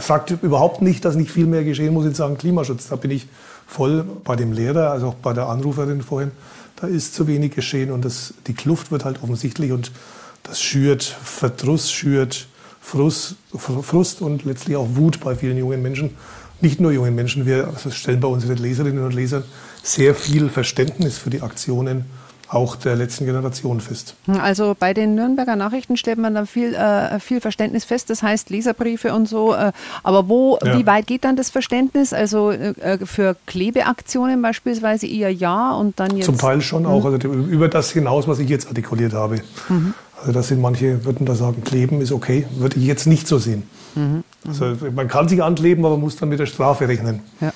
[0.00, 2.88] sagt überhaupt nicht, dass nicht viel mehr geschehen muss in Sachen Klimaschutz.
[2.88, 3.26] Da bin ich
[3.66, 6.32] voll bei dem Lehrer, also auch bei der Anruferin vorhin
[6.76, 9.90] da ist zu wenig geschehen und das, die Kluft wird halt offensichtlich und
[10.42, 12.46] das schürt Verdruss, schürt
[12.80, 16.10] Frust, Frust und letztlich auch Wut bei vielen jungen Menschen.
[16.60, 19.42] Nicht nur jungen Menschen, wir stellen bei unseren Leserinnen und Lesern
[19.82, 22.04] sehr viel Verständnis für die Aktionen
[22.48, 24.14] auch der letzten Generation fest.
[24.40, 28.50] Also bei den Nürnberger Nachrichten stellt man da viel, äh, viel Verständnis fest, das heißt
[28.50, 29.54] Leserbriefe und so.
[29.54, 30.78] Äh, aber wo, ja.
[30.78, 32.12] wie weit geht dann das Verständnis?
[32.12, 36.26] Also äh, für Klebeaktionen beispielsweise eher ja und dann jetzt.
[36.26, 37.14] Zum Teil schon auch, mhm.
[37.14, 39.40] also über das hinaus, was ich jetzt artikuliert habe.
[39.68, 39.94] Mhm.
[40.18, 43.38] Also das sind manche, würden da sagen, kleben ist okay, würde ich jetzt nicht so
[43.38, 43.64] sehen.
[43.94, 44.24] Mhm.
[44.46, 47.20] Also man kann sich ankleben, aber muss dann mit der Strafe rechnen.
[47.40, 47.52] Ja.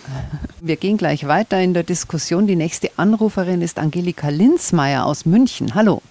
[0.63, 2.47] Wir gehen gleich weiter in der Diskussion.
[2.47, 5.75] Die nächste Anruferin ist Angelika Linzmeier aus München.
[5.75, 6.03] Hallo.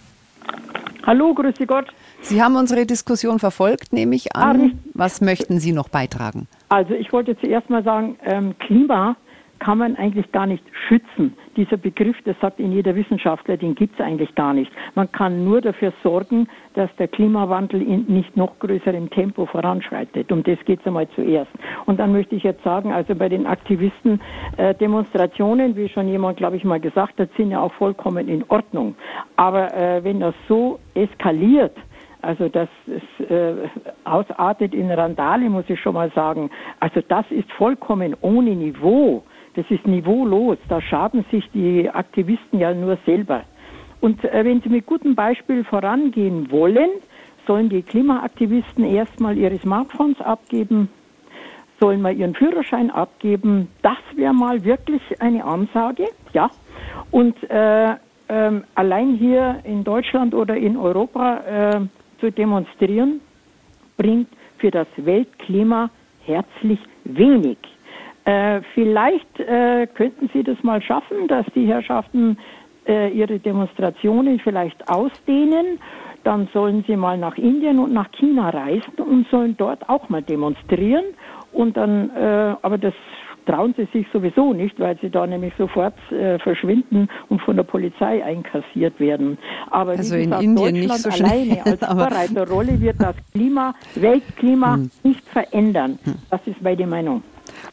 [1.05, 1.85] Hallo, grüße Gott.
[2.21, 4.79] Sie haben unsere Diskussion verfolgt, nehme ich an.
[4.95, 6.47] Was möchten Sie noch beitragen?
[6.69, 9.15] Also ich wollte zuerst mal sagen, ähm, Klima
[9.59, 11.35] kann man eigentlich gar nicht schützen.
[11.55, 14.71] Dieser Begriff, das sagt Ihnen jeder Wissenschaftler, den gibt es eigentlich gar nicht.
[14.95, 20.31] Man kann nur dafür sorgen, dass der Klimawandel in nicht noch größerem Tempo voranschreitet.
[20.31, 21.51] Um das geht es einmal zuerst.
[21.85, 24.21] Und dann möchte ich jetzt sagen, also bei den Aktivisten
[24.57, 28.43] äh, Demonstrationen, wie schon jemand, glaube ich, mal gesagt hat, sind ja auch vollkommen in
[28.47, 28.95] Ordnung.
[29.35, 31.75] Aber äh, wenn das so eskaliert,
[32.21, 33.69] also dass es äh,
[34.03, 36.49] ausartet in Randale, muss ich schon mal sagen.
[36.79, 39.23] Also das ist vollkommen ohne Niveau.
[39.55, 40.57] Das ist niveaulos.
[40.67, 43.43] Da schaden sich die Aktivisten ja nur selber.
[44.01, 46.89] Und äh, wenn sie mit gutem Beispiel vorangehen wollen,
[47.47, 50.89] sollen die Klimaaktivisten erstmal ihre Smartphones abgeben,
[51.79, 53.69] sollen mal ihren Führerschein abgeben.
[53.81, 56.49] Das wäre mal wirklich eine Ansage, ja.
[57.11, 57.95] Und äh,
[58.29, 61.81] ähm, allein hier in Deutschland oder in Europa äh,
[62.19, 63.21] zu demonstrieren,
[63.97, 64.27] bringt
[64.59, 65.89] für das Weltklima
[66.25, 67.57] herzlich wenig.
[68.25, 72.37] Äh, vielleicht äh, könnten Sie das mal schaffen, dass die Herrschaften
[72.87, 75.79] äh, ihre Demonstrationen vielleicht ausdehnen.
[76.23, 80.21] Dann sollen sie mal nach Indien und nach China reisen und sollen dort auch mal
[80.21, 81.05] demonstrieren.
[81.53, 82.93] Und dann, äh, aber das
[83.45, 87.63] trauen sie sich sowieso nicht, weil sie da nämlich sofort äh, verschwinden und von der
[87.63, 89.37] Polizei einkassiert werden.
[89.71, 93.73] Aber also wie gesagt, in Indien Deutschland nicht so alleine als Vorreiterrolle wird das Klima,
[93.95, 94.91] Weltklima Hm.
[95.03, 95.97] nicht verändern.
[96.29, 97.23] Das ist meine Meinung.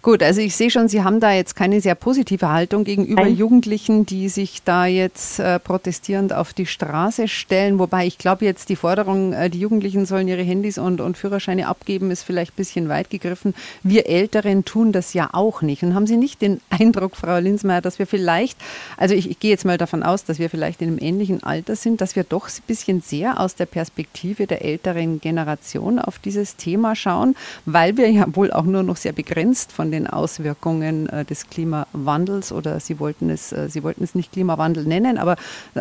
[0.02, 3.36] Gut, also ich sehe schon, Sie haben da jetzt keine sehr positive Haltung gegenüber Nein.
[3.36, 7.78] Jugendlichen, die sich da jetzt äh, protestierend auf die Straße stellen.
[7.78, 11.66] Wobei ich glaube jetzt die Forderung, äh, die Jugendlichen sollen ihre Handys und, und Führerscheine
[11.66, 13.54] abgeben, ist vielleicht ein bisschen weit gegriffen.
[13.82, 15.82] Wir Älteren tun das ja auch nicht.
[15.82, 18.58] Und haben Sie nicht den Eindruck, Frau Linsmeier, dass wir vielleicht,
[18.96, 21.74] also ich, ich gehe jetzt mal davon aus, dass wir vielleicht in einem ähnlichen Alter
[21.74, 26.54] sind, dass wir doch ein bisschen sehr aus der Perspektive der älteren Generation auf dieses
[26.56, 31.24] Thema schauen, weil wir ja wohl auch nur noch sehr begrenzt von den Auswirkungen äh,
[31.24, 35.36] des Klimawandels oder Sie wollten es, äh, Sie wollten es nicht Klimawandel nennen, aber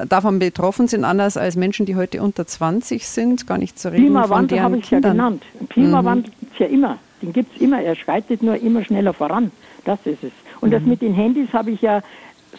[0.10, 4.06] davon betroffen sind, anders als Menschen, die heute unter 20 sind, gar nicht zu reden
[4.06, 5.12] von Klimawandel habe ich ja Kindern.
[5.14, 5.44] genannt.
[5.70, 6.98] Klimawandel gibt's ja immer.
[7.22, 7.82] Den gibt's immer.
[7.82, 9.52] Er schreitet nur immer schneller voran.
[9.86, 10.32] Das ist es.
[10.62, 10.90] Und das Mhm.
[10.90, 12.02] mit den Handys habe ich ja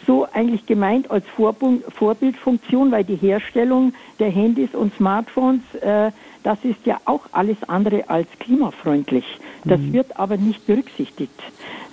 [0.05, 6.11] so eigentlich gemeint als Vorbund, Vorbildfunktion, weil die Herstellung der Handys und Smartphones, äh,
[6.43, 9.25] das ist ja auch alles andere als klimafreundlich.
[9.67, 9.93] Das Mhm.
[9.93, 11.33] wird aber nicht berücksichtigt.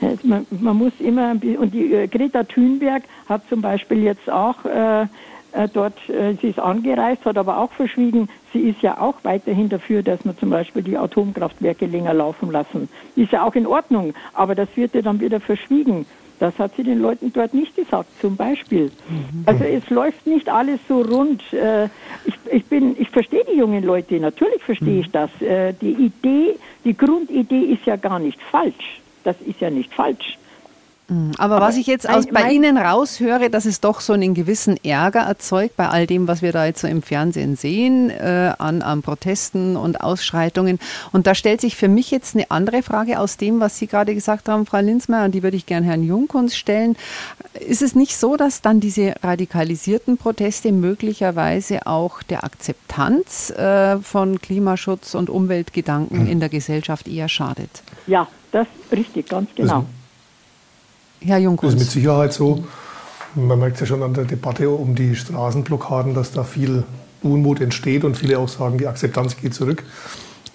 [0.00, 4.64] Äh, Man, man muss immer, und die äh, Greta Thunberg hat zum Beispiel jetzt auch
[4.64, 5.94] äh, äh, dort,
[6.42, 10.36] sie ist angereist, hat aber auch verschwiegen, sie ist ja auch weiterhin dafür, dass wir
[10.36, 12.88] zum Beispiel die Atomkraftwerke länger laufen lassen.
[13.14, 16.06] Ist ja auch in Ordnung, aber das wird ja dann wieder verschwiegen.
[16.44, 18.92] Das hat sie den Leuten dort nicht gesagt, zum Beispiel.
[19.46, 21.40] Also es läuft nicht alles so rund.
[21.54, 21.88] Äh,
[22.26, 25.30] Ich, ich, bin, ich verstehe die jungen Leute, natürlich verstehe ich das.
[25.40, 29.00] Äh, Die Idee, die Grundidee ist ja gar nicht falsch.
[29.22, 30.36] Das ist ja nicht falsch.
[31.36, 35.20] Aber, was ich jetzt aus, bei Ihnen raushöre, dass es doch so einen gewissen Ärger
[35.20, 39.02] erzeugt bei all dem, was wir da jetzt so im Fernsehen sehen, äh, an, an
[39.02, 40.78] Protesten und Ausschreitungen.
[41.12, 44.14] Und da stellt sich für mich jetzt eine andere Frage aus dem, was Sie gerade
[44.14, 46.96] gesagt haben, Frau Linsmeier, und die würde ich gerne Herrn Jungkunz stellen.
[47.52, 54.40] Ist es nicht so, dass dann diese radikalisierten Proteste möglicherweise auch der Akzeptanz äh, von
[54.40, 57.82] Klimaschutz und Umweltgedanken in der Gesellschaft eher schadet?
[58.06, 59.84] Ja, das ist richtig, ganz genau.
[61.20, 62.64] Herr Das ist mit Sicherheit so.
[63.34, 66.84] Man merkt ja schon an der Debatte um die Straßenblockaden, dass da viel
[67.22, 69.82] Unmut entsteht und viele auch sagen, die Akzeptanz geht zurück.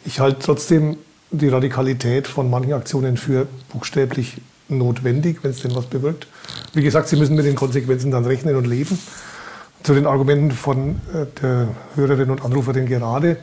[0.05, 0.97] Ich halte trotzdem
[1.31, 6.27] die Radikalität von manchen Aktionen für buchstäblich notwendig, wenn es denn was bewirkt.
[6.73, 8.97] Wie gesagt, Sie müssen mit den Konsequenzen dann rechnen und leben.
[9.83, 13.37] Zu den Argumenten von äh, der Hörerin und Anruferin gerade.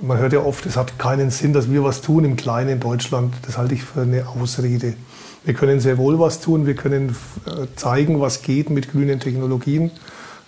[0.00, 3.34] Man hört ja oft, es hat keinen Sinn, dass wir was tun im kleinen Deutschland.
[3.46, 4.94] Das halte ich für eine Ausrede.
[5.44, 6.66] Wir können sehr wohl was tun.
[6.66, 9.90] Wir können äh, zeigen, was geht mit grünen Technologien.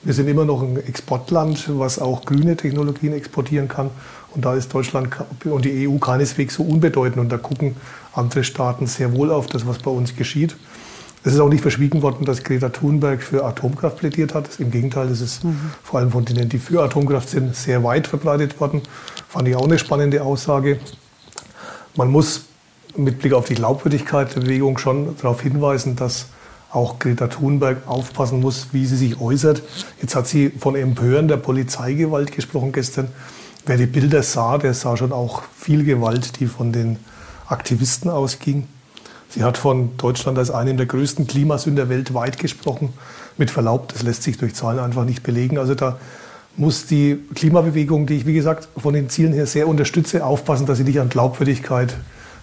[0.05, 3.91] Wir sind immer noch ein Exportland, was auch grüne Technologien exportieren kann.
[4.35, 5.09] Und da ist Deutschland
[5.45, 7.19] und die EU keineswegs so unbedeutend.
[7.19, 7.75] Und da gucken
[8.13, 10.57] andere Staaten sehr wohl auf das, was bei uns geschieht.
[11.25, 14.61] Es ist auch nicht verschwiegen worden, dass Greta Thunberg für Atomkraft plädiert hat.
[14.61, 15.41] Im Gegenteil, es ist
[15.83, 18.83] vor allem von denen, die für Atomkraft sind, sehr weit verbreitet worden.
[19.29, 20.79] Fand ich auch eine spannende Aussage.
[21.97, 22.45] Man muss
[22.97, 26.27] mit Blick auf die Glaubwürdigkeit der Bewegung schon darauf hinweisen, dass
[26.71, 29.63] auch Greta Thunberg aufpassen muss, wie sie sich äußert.
[30.01, 33.09] Jetzt hat sie von Empören der Polizeigewalt gesprochen gestern.
[33.67, 36.99] Wer die Bilder sah, der sah schon auch viel Gewalt, die von den
[37.47, 38.67] Aktivisten ausging.
[39.29, 42.93] Sie hat von Deutschland als einem der größten Klimasünder weltweit gesprochen.
[43.37, 45.59] Mit Verlaub, das lässt sich durch Zahlen einfach nicht belegen.
[45.59, 45.99] Also da
[46.57, 50.79] muss die Klimabewegung, die ich wie gesagt von den Zielen her sehr unterstütze, aufpassen, dass
[50.79, 51.97] sie nicht an Glaubwürdigkeit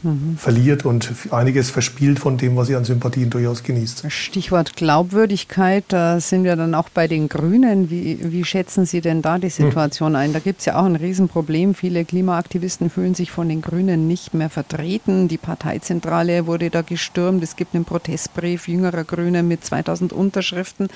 [0.04, 0.38] mhm.
[0.38, 4.06] verliert und einiges verspielt von dem, was sie an Sympathien durchaus genießt.
[4.10, 7.90] Stichwort Glaubwürdigkeit, da sind wir dann auch bei den Grünen.
[7.90, 9.66] Wie, wie schätzen Sie denn da die hm.
[9.66, 10.34] Situation ein?
[10.34, 11.76] Da gibt es ja auch ein Riesenproblem.
[11.76, 15.28] Viele Klimaaktivisten fühlen sich von den Grünen nicht mehr vertreten.
[15.28, 17.44] Die Parteizentrale wurde da gestürmt.
[17.44, 20.90] Es gibt einen Protestbrief jüngerer Grüne mit 2000 Unterschriften.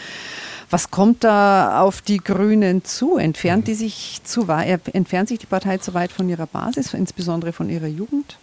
[0.70, 3.18] Was kommt da auf die Grünen zu?
[3.18, 7.70] Entfernt, die sich zu entfernt sich die Partei zu weit von ihrer Basis, insbesondere von
[7.70, 8.38] ihrer Jugend?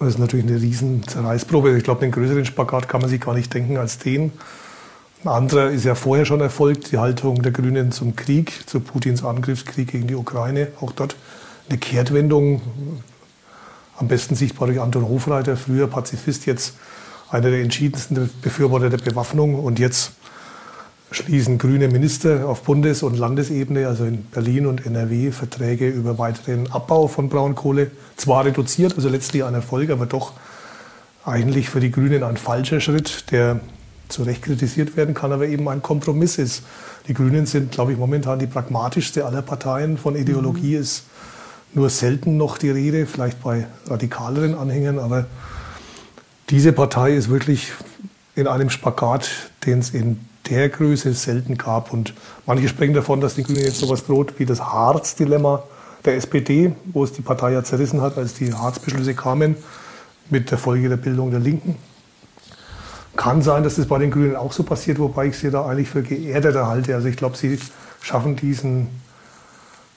[0.00, 1.76] Das ist natürlich eine riesen Zerreißprobe.
[1.76, 4.32] Ich glaube, den größeren Spagat kann man sich gar nicht denken als den.
[5.22, 9.22] Ein anderer ist ja vorher schon erfolgt, die Haltung der Grünen zum Krieg, zu Putins
[9.22, 10.68] Angriffskrieg gegen die Ukraine.
[10.80, 11.16] Auch dort
[11.68, 12.62] eine Kehrtwendung,
[13.98, 16.76] am besten sichtbar durch Anton Hofreiter, früher Pazifist, jetzt
[17.28, 20.12] einer der entschiedensten Befürworter der Bewaffnung und jetzt
[21.10, 26.70] schließen grüne Minister auf Bundes- und Landesebene, also in Berlin und NRW, Verträge über weiteren
[26.70, 27.90] Abbau von Braunkohle.
[28.16, 30.32] Zwar reduziert, also letztlich ein Erfolg, aber doch
[31.24, 33.60] eigentlich für die Grünen ein falscher Schritt, der
[34.08, 36.62] zu Recht kritisiert werden kann, aber eben ein Kompromiss ist.
[37.08, 39.98] Die Grünen sind, glaube ich, momentan die pragmatischste aller Parteien.
[39.98, 40.82] Von Ideologie mhm.
[40.82, 41.04] ist
[41.72, 45.26] nur selten noch die Rede, vielleicht bei radikaleren Anhängern, aber
[46.50, 47.72] diese Partei ist wirklich
[48.34, 49.30] in einem Spagat,
[49.66, 50.18] den es in
[50.50, 51.92] der Größe selten gab.
[51.92, 52.14] Und
[52.46, 55.62] manche sprechen davon, dass die Grünen jetzt sowas droht wie das Harz-Dilemma
[56.04, 59.56] der SPD, wo es die Partei ja zerrissen hat, als die Harz-Beschlüsse kamen,
[60.28, 61.76] mit der Folge der Bildung der Linken.
[63.16, 65.88] Kann sein, dass das bei den Grünen auch so passiert, wobei ich sie da eigentlich
[65.88, 66.94] für geerdeter halte.
[66.94, 67.58] Also ich glaube, sie
[68.00, 68.88] schaffen diesen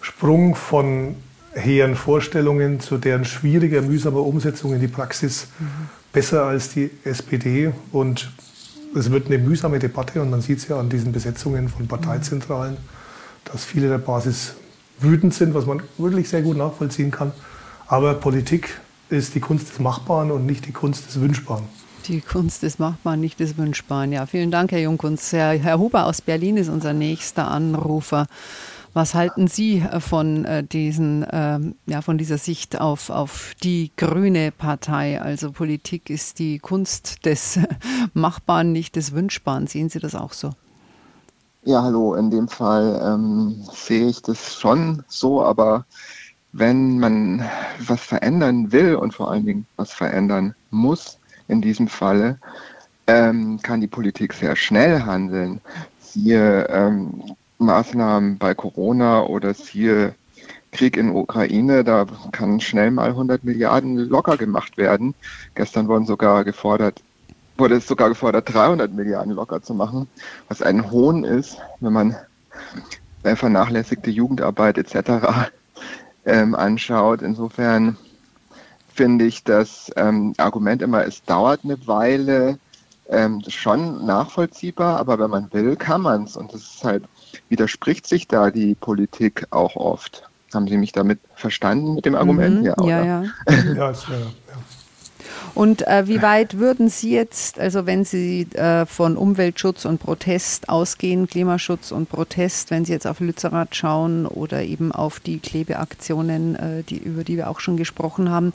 [0.02, 1.16] Sprung von
[1.54, 5.90] hehren Vorstellungen zu deren schwieriger, mühsamer Umsetzung in die Praxis mhm.
[6.12, 7.72] besser als die SPD.
[7.92, 8.32] Und
[8.96, 12.78] es wird eine mühsame Debatte und man sieht es ja an diesen Besetzungen von Parteizentralen,
[13.46, 14.56] dass viele der Basis
[15.00, 17.32] wütend sind, was man wirklich sehr gut nachvollziehen kann.
[17.88, 18.80] Aber Politik
[19.10, 21.66] ist die Kunst des Machbaren und nicht die Kunst des Wünschbaren.
[22.08, 24.12] Die Kunst des Machbaren, nicht des Wünschbaren.
[24.12, 25.32] Ja, vielen Dank, Herr Jungkunz.
[25.32, 28.28] Herr, Herr Huber aus Berlin ist unser nächster Anrufer.
[28.94, 33.92] Was halten Sie äh, von, äh, diesen, ähm, ja, von dieser Sicht auf, auf die
[33.98, 35.20] grüne Partei?
[35.20, 37.60] Also Politik ist die Kunst des
[38.14, 39.66] Machbaren, nicht des Wünschbaren.
[39.66, 40.52] Sehen Sie das auch so?
[41.64, 42.14] Ja, hallo.
[42.14, 45.86] In dem Fall ähm, sehe ich das schon so, aber
[46.52, 47.44] wenn man
[47.80, 52.38] was verändern will und vor allen Dingen was verändern muss, in diesem Falle,
[53.08, 55.62] ähm, kann die Politik sehr schnell handeln.
[56.00, 60.16] Siehe ähm, Maßnahmen bei Corona oder siehe
[60.72, 65.14] Krieg in Ukraine, da kann schnell mal 100 Milliarden locker gemacht werden.
[65.56, 67.02] Gestern wurden sogar gefordert,
[67.58, 70.08] wurde es sogar gefordert, 300 Milliarden locker zu machen,
[70.50, 72.16] was ein Hohn ist, wenn man
[73.24, 75.52] vernachlässigte Jugendarbeit etc.
[76.26, 77.22] Ähm, anschaut.
[77.22, 77.98] Insofern
[78.94, 82.60] finde ich das ähm, Argument immer, es dauert eine Weile,
[83.10, 86.38] ähm, schon nachvollziehbar, aber wenn man will, kann man es.
[86.38, 87.04] Und das ist halt
[87.50, 90.24] widerspricht sich da die Politik auch oft.
[90.54, 92.60] Haben Sie mich damit verstanden mit dem Argument?
[92.60, 93.24] Mhm, ja, ja, ja.
[93.76, 93.94] ja, ja.
[95.56, 100.68] Und äh, wie weit würden Sie jetzt, also wenn Sie äh, von Umweltschutz und Protest
[100.68, 106.56] ausgehen, Klimaschutz und Protest, wenn Sie jetzt auf Lützerath schauen oder eben auf die Klebeaktionen,
[106.56, 108.52] äh, die, über die wir auch schon gesprochen haben,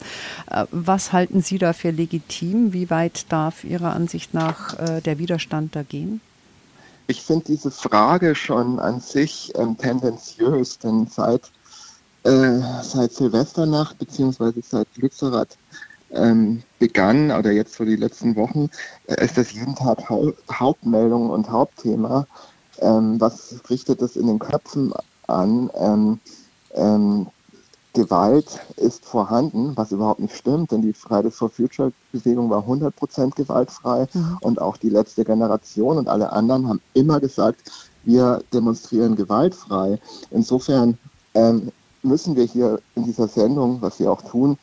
[0.51, 2.73] äh, was halten Sie da für legitim?
[2.73, 6.19] Wie weit darf Ihrer Ansicht nach äh, der Widerstand da gehen?
[7.09, 11.51] Ich finde diese Frage schon an sich ähm, tendenziös, denn seit,
[12.23, 15.57] äh, seit Silvesternacht beziehungsweise seit Lützerath
[16.11, 18.69] ähm, begann oder jetzt so die letzten Wochen,
[19.07, 22.27] äh, ist das jeden Tag Hau Hauptmeldung und Hauptthema.
[22.77, 24.93] Ähm, was richtet es in den Köpfen
[25.25, 26.19] an?
[27.99, 33.35] Gewalt ist vorhanden, was überhaupt nicht stimmt, denn die Fridays for Future Bewegung war 100%
[33.35, 34.37] gewaltfrei mhm.
[34.39, 39.99] und auch die letzte Generation und alle anderen haben immer gesagt, wir demonstrieren gewaltfrei.
[40.31, 40.97] Insofern
[41.33, 44.57] ähm, müssen wir hier in dieser Sendung, was wir auch tun,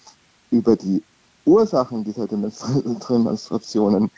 [0.51, 1.03] über die
[1.45, 2.27] Ursachen dieser
[3.09, 4.11] Demonstrationen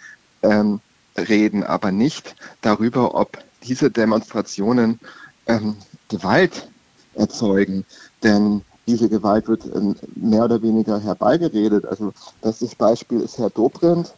[0.43, 0.79] ähm,
[1.17, 5.01] reden, aber nicht darüber, ob diese Demonstrationen
[5.49, 5.75] ähm,
[6.09, 6.69] Gewalt
[7.15, 7.85] erzeugen.
[8.23, 11.85] Denn diese Gewalt wird ähm, mehr oder weniger herbeigeredet.
[11.85, 14.15] Also bestes Beispiel ist Herr Dobrindt,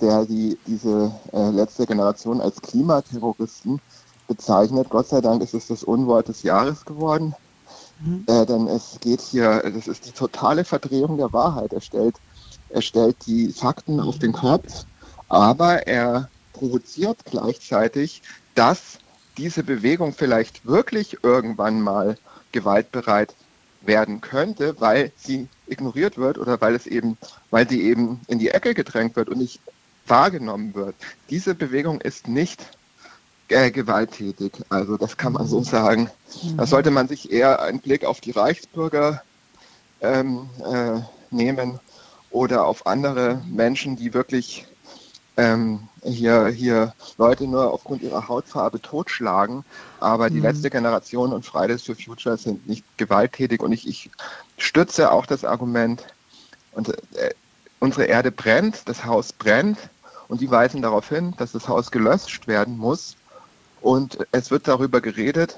[0.00, 3.80] der die, diese äh, letzte Generation als Klimaterroristen
[4.28, 4.90] bezeichnet.
[4.90, 7.34] Gott sei Dank ist es das Unwort des Jahres geworden.
[8.00, 8.24] Mhm.
[8.26, 11.72] Äh, denn es geht hier, das ist die totale Verdrehung der Wahrheit.
[11.72, 12.16] Er stellt,
[12.68, 14.84] er stellt die Fakten auf den Kopf,
[15.28, 18.22] aber er provoziert gleichzeitig,
[18.54, 18.98] dass
[19.38, 22.18] diese Bewegung vielleicht wirklich irgendwann mal
[22.52, 23.34] gewaltbereit
[23.86, 27.16] werden könnte, weil sie ignoriert wird oder weil es eben,
[27.50, 29.60] weil sie eben in die Ecke gedrängt wird und nicht
[30.06, 30.94] wahrgenommen wird.
[31.30, 32.64] Diese Bewegung ist nicht
[33.48, 34.52] äh, gewalttätig.
[34.68, 36.10] Also das kann man so sagen.
[36.56, 39.22] Da sollte man sich eher einen Blick auf die Reichsbürger
[40.00, 41.78] ähm, äh, nehmen
[42.30, 44.66] oder auf andere Menschen, die wirklich
[45.36, 49.64] ähm, hier, hier Leute nur aufgrund ihrer Hautfarbe totschlagen.
[50.00, 50.42] Aber die mhm.
[50.42, 53.62] letzte Generation und Fridays for Future sind nicht gewalttätig.
[53.62, 54.10] Und ich, ich
[54.58, 56.04] stütze auch das Argument,
[56.72, 57.34] und, äh,
[57.80, 59.78] unsere Erde brennt, das Haus brennt.
[60.28, 63.16] Und die weisen darauf hin, dass das Haus gelöscht werden muss.
[63.80, 65.56] Und es wird darüber geredet,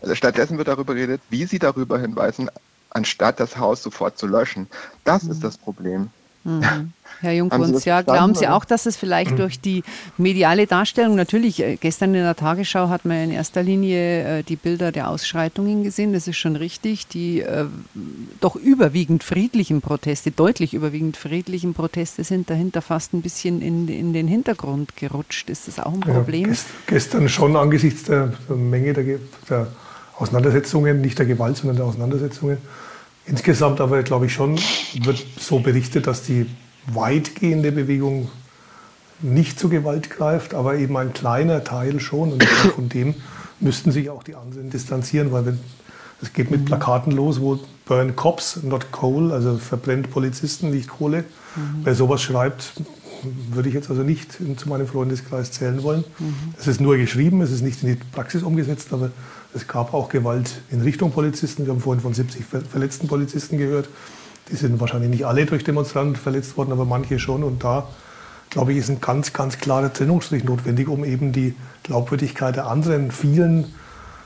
[0.00, 2.50] also stattdessen wird darüber geredet, wie sie darüber hinweisen,
[2.90, 4.68] anstatt das Haus sofort zu löschen.
[5.04, 5.30] Das mhm.
[5.30, 6.10] ist das Problem.
[6.44, 6.92] Mhm.
[7.20, 9.36] Herr Junkunz, ja, glauben Sie auch, dass es vielleicht mhm.
[9.36, 9.82] durch die
[10.18, 14.56] mediale Darstellung, natürlich, äh, gestern in der Tagesschau hat man in erster Linie äh, die
[14.56, 17.66] Bilder der Ausschreitungen gesehen, das ist schon richtig, die äh,
[18.40, 24.12] doch überwiegend friedlichen Proteste, deutlich überwiegend friedlichen Proteste sind dahinter fast ein bisschen in, in
[24.12, 25.50] den Hintergrund gerutscht.
[25.50, 26.52] Ist das auch ein Problem?
[26.52, 29.66] Ja, gestern schon angesichts der, der Menge der, der
[30.16, 32.58] Auseinandersetzungen, nicht der Gewalt, sondern der Auseinandersetzungen,
[33.26, 34.58] Insgesamt aber, glaube ich, schon
[35.02, 36.46] wird so berichtet, dass die
[36.86, 38.30] weitgehende Bewegung
[39.20, 42.32] nicht zu Gewalt greift, aber eben ein kleiner Teil schon.
[42.32, 43.14] Und von dem
[43.60, 45.58] müssten sich auch die anderen distanzieren, weil
[46.20, 51.24] es geht mit Plakaten los, wo Burn Cops, not Coal, also verbrennt Polizisten, nicht Kohle.
[51.56, 51.80] Mhm.
[51.84, 52.72] Wer sowas schreibt,
[53.50, 56.04] würde ich jetzt also nicht zu meinem Freundeskreis zählen wollen.
[56.18, 56.54] Mhm.
[56.58, 59.10] Es ist nur geschrieben, es ist nicht in die Praxis umgesetzt, aber
[59.54, 61.64] es gab auch Gewalt in Richtung Polizisten.
[61.66, 63.88] Wir haben vorhin von 70 verletzten Polizisten gehört.
[64.50, 67.42] Die sind wahrscheinlich nicht alle durch Demonstranten verletzt worden, aber manche schon.
[67.42, 67.88] Und da,
[68.50, 73.10] glaube ich, ist ein ganz, ganz klarer Trennungsstrich notwendig, um eben die Glaubwürdigkeit der anderen
[73.10, 73.72] vielen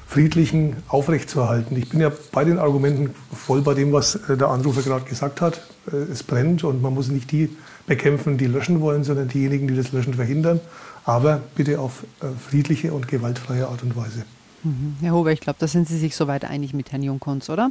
[0.08, 1.76] friedlichen aufrechtzuerhalten.
[1.76, 5.42] Ich bin ja bei den Argumenten voll bei dem, was äh, der Anrufer gerade gesagt
[5.42, 5.60] hat.
[5.92, 7.50] Äh, es brennt und man muss nicht die
[7.86, 10.60] bekämpfen, die löschen wollen, sondern diejenigen, die das Löschen verhindern.
[11.04, 14.24] Aber bitte auf äh, friedliche und gewaltfreie Art und Weise.
[14.64, 14.96] Mhm.
[15.00, 17.70] Herr Hober, ich glaube, da sind Sie sich soweit einig mit Herrn Jungkunz, oder?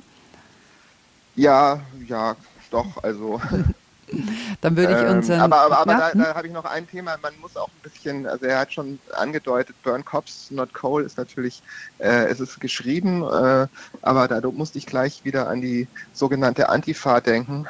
[1.38, 2.36] Ja, ja,
[2.72, 3.40] doch, also.
[4.62, 5.38] Dann würde ich unseren.
[5.38, 6.12] Ähm, aber aber, aber ja?
[6.14, 7.18] da, da habe ich noch ein Thema.
[7.22, 11.18] Man muss auch ein bisschen, also er hat schon angedeutet, Burn Cops, not Coal ist
[11.18, 11.62] natürlich,
[12.00, 13.68] äh, es ist geschrieben, äh,
[14.02, 17.68] aber da musste ich gleich wieder an die sogenannte Antifa denken,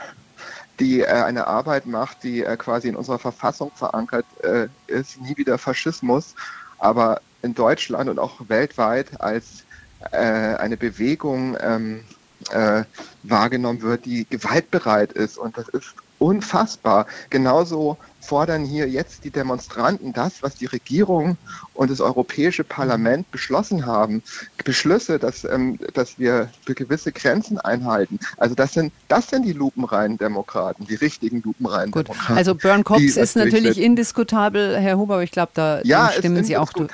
[0.80, 5.36] die äh, eine Arbeit macht, die äh, quasi in unserer Verfassung verankert äh, ist, nie
[5.38, 6.36] wieder Faschismus.
[6.78, 9.64] Aber in Deutschland und auch weltweit als
[10.12, 12.04] äh, eine Bewegung ähm,
[12.50, 12.84] äh,
[13.24, 15.38] wahrgenommen wird, die gewaltbereit ist.
[15.38, 17.06] Und das ist unfassbar.
[17.30, 21.38] Genauso fordern hier jetzt die Demonstranten das, was die Regierung
[21.74, 24.22] und das Europäische Parlament beschlossen haben.
[24.66, 28.20] Beschlüsse, dass, ähm, dass wir für gewisse Grenzen einhalten.
[28.38, 32.08] Also das sind, das sind die lupenreinen Demokraten, die richtigen lupenreinen Gut.
[32.08, 32.38] Demokraten.
[32.38, 36.58] Also Burn Cox ist natürlich indiskutabel, Herr Huber, aber ich glaube, da ja, stimmen Sie
[36.58, 36.88] auch zu.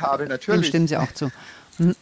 [0.47, 1.31] Dem stimmen Sie auch zu.
[1.77, 1.95] Hm.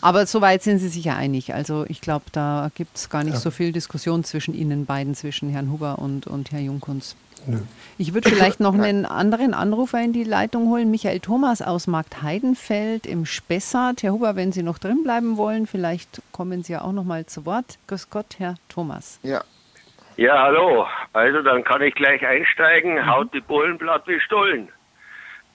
[0.00, 1.54] Aber soweit sind Sie sich ja einig.
[1.54, 3.40] Also ich glaube, da gibt es gar nicht ja.
[3.40, 7.16] so viel Diskussion zwischen Ihnen beiden, zwischen Herrn Huber und, und Herr Junkunz.
[7.46, 7.58] Nö.
[7.98, 10.90] Ich würde vielleicht noch einen anderen Anrufer in die Leitung holen.
[10.90, 14.02] Michael Thomas aus Markt Heidenfeld im Spessart.
[14.02, 17.26] Herr Huber, wenn Sie noch drin bleiben wollen, vielleicht kommen Sie ja auch noch mal
[17.26, 17.78] zu Wort.
[17.86, 19.20] Grüß Gott, Herr Thomas.
[19.22, 19.42] Ja.
[20.16, 20.86] Ja, hallo.
[21.12, 22.94] Also dann kann ich gleich einsteigen.
[22.94, 23.06] Mhm.
[23.06, 24.68] Haut die Bullen platt wie Stullen.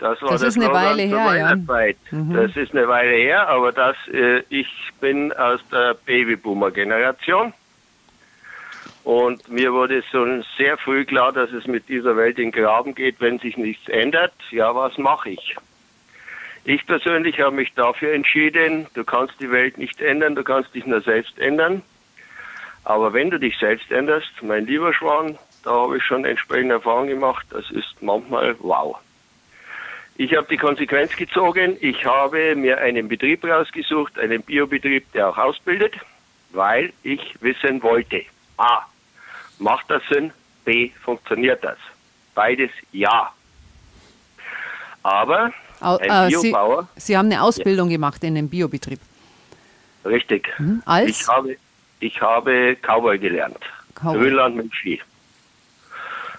[0.02, 1.56] Das war das ist eine Weile her, ja.
[1.56, 2.34] Mhm.
[2.34, 4.68] Das ist eine Weile her, aber das, äh, ich
[5.00, 7.54] bin aus der Babyboomer-Generation.
[9.04, 12.96] Und mir wurde schon sehr früh klar, dass es mit dieser Welt in den Graben
[12.96, 14.34] geht, wenn sich nichts ändert.
[14.50, 15.56] Ja, was mache ich?
[16.64, 20.86] Ich persönlich habe mich dafür entschieden, du kannst die Welt nicht ändern, du kannst dich
[20.88, 21.84] nur selbst ändern.
[22.86, 27.10] Aber wenn du dich selbst änderst, mein lieber Schwan, da habe ich schon entsprechende Erfahrungen
[27.10, 28.98] gemacht, das ist manchmal wow.
[30.24, 31.78] Ich habe die Konsequenz gezogen.
[31.82, 35.96] Ich habe mir einen Betrieb rausgesucht, einen Biobetrieb, der auch ausbildet,
[36.52, 38.22] weil ich wissen wollte.
[38.58, 38.82] A.
[39.58, 40.32] Macht das Sinn?
[40.64, 40.92] B.
[41.04, 41.80] Funktioniert das?
[42.36, 43.34] Beides ja.
[45.02, 46.88] Aber ein Biobauer.
[46.98, 47.96] Sie, Sie haben eine Ausbildung ja.
[47.96, 49.00] gemacht in einem Biobetrieb.
[50.06, 50.54] Richtig.
[50.60, 50.84] Mhm.
[50.86, 51.22] Als?
[51.22, 51.58] Ich habe,
[52.00, 53.58] ich habe Cowboy gelernt.
[53.96, 54.20] Cowboy.
[54.20, 55.02] Grünland mit Ski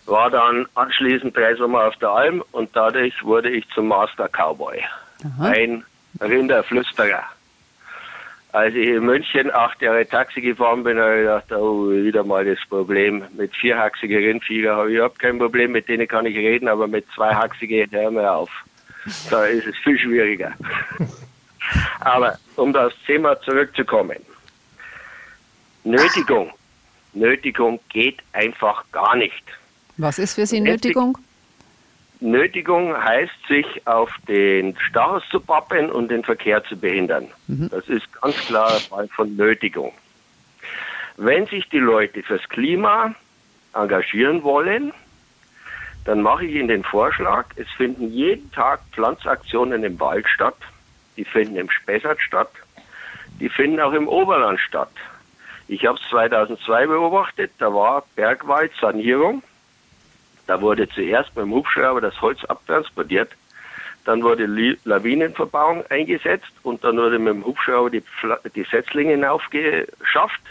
[0.07, 4.83] war dann anschließend drei Sommer auf der Alm und dadurch wurde ich zum Master Cowboy.
[5.25, 5.49] Aha.
[5.49, 5.85] Ein
[6.21, 7.25] Rinderflüsterer.
[8.53, 12.45] Als ich in München acht Jahre Taxi gefahren bin, habe ich gedacht, oh, wieder mal
[12.45, 13.25] das Problem.
[13.35, 17.07] Mit vierhaxigen Rindviecher habe ich überhaupt kein Problem, mit denen kann ich reden, aber mit
[17.15, 18.51] zweihaxigen hör mir auf.
[19.31, 20.53] Da ist es viel schwieriger.
[22.01, 24.19] aber um das Thema zurückzukommen.
[25.85, 26.53] Nötigung.
[27.15, 29.43] Nötigung geht einfach gar nicht.
[30.03, 31.17] Was ist für Sie Nötigung?
[32.21, 37.29] Nötigung heißt, sich auf den Stachus zu pappen und den Verkehr zu behindern.
[37.47, 37.69] Mhm.
[37.71, 39.93] Das ist ganz klar ein Fall von Nötigung.
[41.17, 43.15] Wenn sich die Leute fürs Klima
[43.75, 44.93] engagieren wollen,
[46.05, 50.57] dann mache ich Ihnen den Vorschlag, es finden jeden Tag Pflanzaktionen im Wald statt,
[51.17, 52.51] die finden im Spessart statt,
[53.41, 54.93] die finden auch im Oberland statt.
[55.69, 59.43] Ich habe es 2002 beobachtet, da war Bergwaldsanierung.
[60.53, 63.31] Da wurde zuerst beim Hubschrauber das Holz abtransportiert,
[64.05, 64.45] dann wurde
[64.85, 68.03] Lawinenverbauung eingesetzt und dann wurde mit dem Hubschrauber die,
[68.55, 70.43] die Setzlinge hinaufgeschafft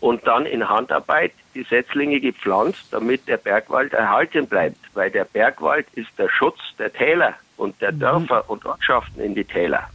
[0.00, 4.78] und dann in Handarbeit die Setzlinge gepflanzt, damit der Bergwald erhalten bleibt.
[4.94, 8.00] Weil der Bergwald ist der Schutz der Täler und der mhm.
[8.00, 9.86] Dörfer und Ortschaften in die Täler.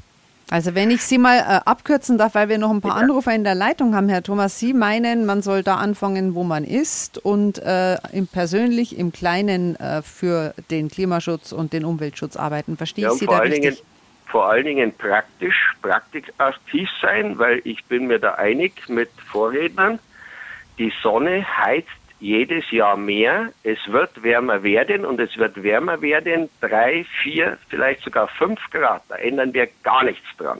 [0.51, 3.01] Also wenn ich Sie mal äh, abkürzen darf, weil wir noch ein paar ja.
[3.01, 6.65] Anrufer in der Leitung haben, Herr Thomas, Sie meinen, man soll da anfangen, wo man
[6.65, 12.75] ist und äh, im persönlich, im Kleinen äh, für den Klimaschutz und den Umweltschutz arbeiten.
[12.75, 13.61] Verstehe ja, ich Sie da richtig?
[13.61, 13.77] Dingen,
[14.25, 19.99] vor allen Dingen praktisch, praktikaktiv sein, weil ich bin mir da einig mit Vorrednern.
[20.77, 21.87] Die Sonne heizt
[22.21, 23.49] jedes Jahr mehr.
[23.63, 29.01] Es wird wärmer werden und es wird wärmer werden, drei, vier, vielleicht sogar fünf Grad.
[29.09, 30.59] Da ändern wir gar nichts dran.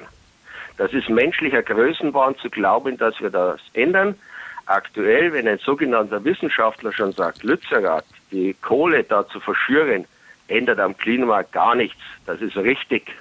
[0.78, 4.16] Das ist menschlicher Größenwahn zu glauben, dass wir das ändern.
[4.66, 10.06] Aktuell, wenn ein sogenannter Wissenschaftler schon sagt, Lützerath, die Kohle da zu verschüren,
[10.48, 12.02] ändert am Klima gar nichts.
[12.26, 13.12] Das ist richtig.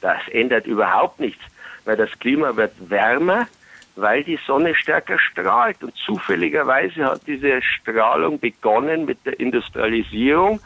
[0.00, 1.42] Das ändert überhaupt nichts,
[1.84, 3.46] weil das Klima wird wärmer,
[3.96, 5.82] weil die Sonne stärker strahlt.
[5.82, 10.60] Und zufälligerweise hat diese Strahlung begonnen mit der Industrialisierung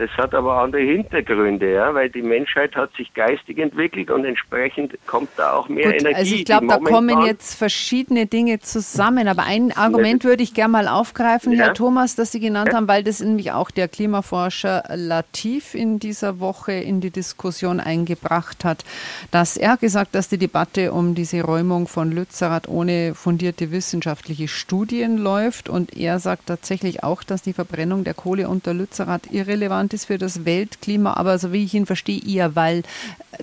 [0.00, 4.94] das hat aber andere Hintergründe, ja, weil die Menschheit hat sich geistig entwickelt und entsprechend
[5.06, 6.16] kommt da auch mehr Gut, Energie.
[6.16, 9.28] Also ich glaube, da kommen jetzt verschiedene Dinge zusammen.
[9.28, 11.66] Aber ein Argument würde ich gerne mal aufgreifen, ja.
[11.66, 12.78] Herr Thomas, das Sie genannt ja.
[12.78, 18.64] haben, weil das nämlich auch der Klimaforscher Latif in dieser Woche in die Diskussion eingebracht
[18.64, 18.86] hat,
[19.30, 25.18] dass er gesagt, dass die Debatte um diese Räumung von Lützerath ohne fundierte wissenschaftliche Studien
[25.18, 25.68] läuft.
[25.68, 30.06] Und er sagt tatsächlich auch, dass die Verbrennung der Kohle unter Lützerath irrelevant relevant ist
[30.06, 32.82] für das Weltklima, aber so wie ich ihn verstehe, eher, weil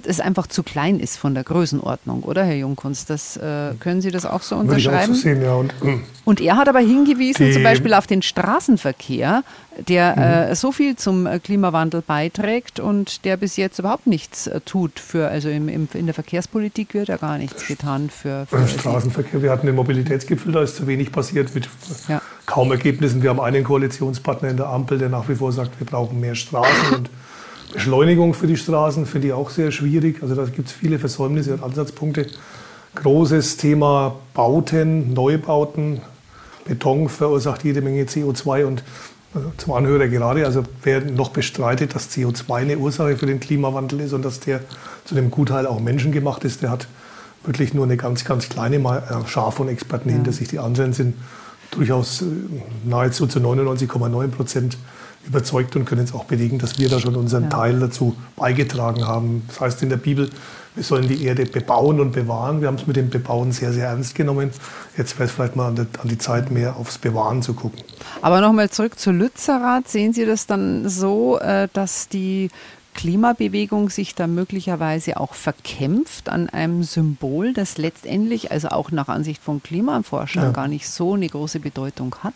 [0.03, 3.09] es einfach zu klein ist von der Größenordnung, oder Herr Jungkunst?
[3.09, 5.13] Das, äh, können Sie das auch so unterschreiben?
[5.13, 5.55] So sehen, ja.
[5.55, 6.03] und, hm.
[6.25, 9.43] und, er hat aber hingewiesen, zum Beispiel auf den Straßenverkehr,
[9.87, 10.51] der mhm.
[10.51, 14.99] äh, so viel zum äh, Klimawandel beiträgt und der bis jetzt überhaupt nichts äh, tut
[14.99, 19.43] für, also im, im, in der Verkehrspolitik wird ja gar nichts getan für, für Straßenverkehr.
[19.43, 21.69] Wir hatten den Mobilitätsgipfel, da ist zu wenig passiert mit
[22.07, 22.21] ja.
[22.47, 23.21] Kaum Ergebnissen.
[23.21, 26.33] Wir haben einen Koalitionspartner in der Ampel, der nach wie vor sagt, wir brauchen mehr
[26.33, 27.09] Straßen und
[27.73, 30.23] Beschleunigung für die Straßen, finde ich auch sehr schwierig.
[30.23, 32.27] Also da gibt es viele Versäumnisse und Ansatzpunkte.
[32.95, 36.01] Großes Thema Bauten, Neubauten.
[36.65, 38.83] Beton verursacht jede Menge CO2 und
[39.33, 43.99] also zum Anhörer gerade, also wer noch bestreitet, dass CO2 eine Ursache für den Klimawandel
[43.99, 44.61] ist und dass der
[45.03, 46.87] zu dem Gutteil auch menschengemacht ist, der hat
[47.43, 48.81] wirklich nur eine ganz, ganz kleine
[49.27, 50.15] Schar von Experten ja.
[50.15, 50.47] hinter sich.
[50.47, 51.15] Die anderen sind
[51.71, 52.25] durchaus äh,
[52.85, 54.77] nahezu zu 99,9 Prozent
[55.27, 57.49] überzeugt und können es auch belegen, dass wir da schon unseren ja.
[57.49, 59.43] Teil dazu beigetragen haben.
[59.47, 60.29] Das heißt in der Bibel,
[60.75, 62.61] wir sollen die Erde bebauen und bewahren.
[62.61, 64.51] Wir haben es mit dem Bebauen sehr, sehr ernst genommen.
[64.95, 67.81] Jetzt wäre es vielleicht mal an, die Zeit, mehr aufs Bewahren zu gucken.
[68.21, 69.87] Aber nochmal zurück zu Lützerath.
[69.87, 72.49] Sehen Sie das dann so, äh, dass die
[72.97, 79.41] Klimabewegung sich da möglicherweise auch verkämpft an einem Symbol, das letztendlich, also auch nach Ansicht
[79.41, 80.51] von Klimaforschern, ja.
[80.51, 82.33] gar nicht so eine große Bedeutung hat?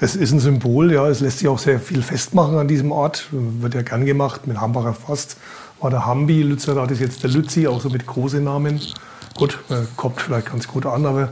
[0.00, 3.28] Es ist ein Symbol, ja, es lässt sich auch sehr viel festmachen an diesem Ort.
[3.30, 5.36] Wird ja gern gemacht, mit Hambacher Fast
[5.80, 8.80] war der Hambi, Lützerath ist jetzt der Lützi, auch so mit großen Namen.
[9.34, 9.58] Gut,
[9.96, 11.30] kommt vielleicht ganz gut an, aber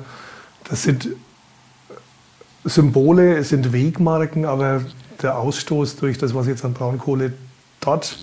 [0.69, 1.09] das sind
[2.65, 4.83] Symbole, es sind Wegmarken, aber
[5.23, 7.33] der Ausstoß durch das, was jetzt an Braunkohle
[7.81, 8.19] dort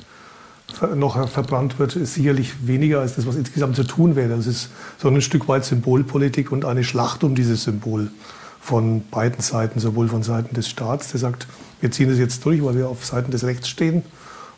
[0.95, 4.33] noch verbrannt wird, ist sicherlich weniger als das, was insgesamt zu tun wäre.
[4.33, 8.11] Es ist so ein Stück weit Symbolpolitik und eine Schlacht um dieses Symbol
[8.59, 11.47] von beiden Seiten, sowohl von Seiten des Staats, der sagt,
[11.79, 14.03] wir ziehen es jetzt durch, weil wir auf Seiten des Rechts stehen,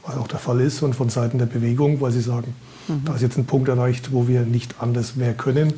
[0.05, 2.55] was auch der Fall ist, und von Seiten der Bewegung, weil sie sagen,
[2.87, 3.03] mhm.
[3.05, 5.73] da ist jetzt ein Punkt erreicht, wo wir nicht anders mehr können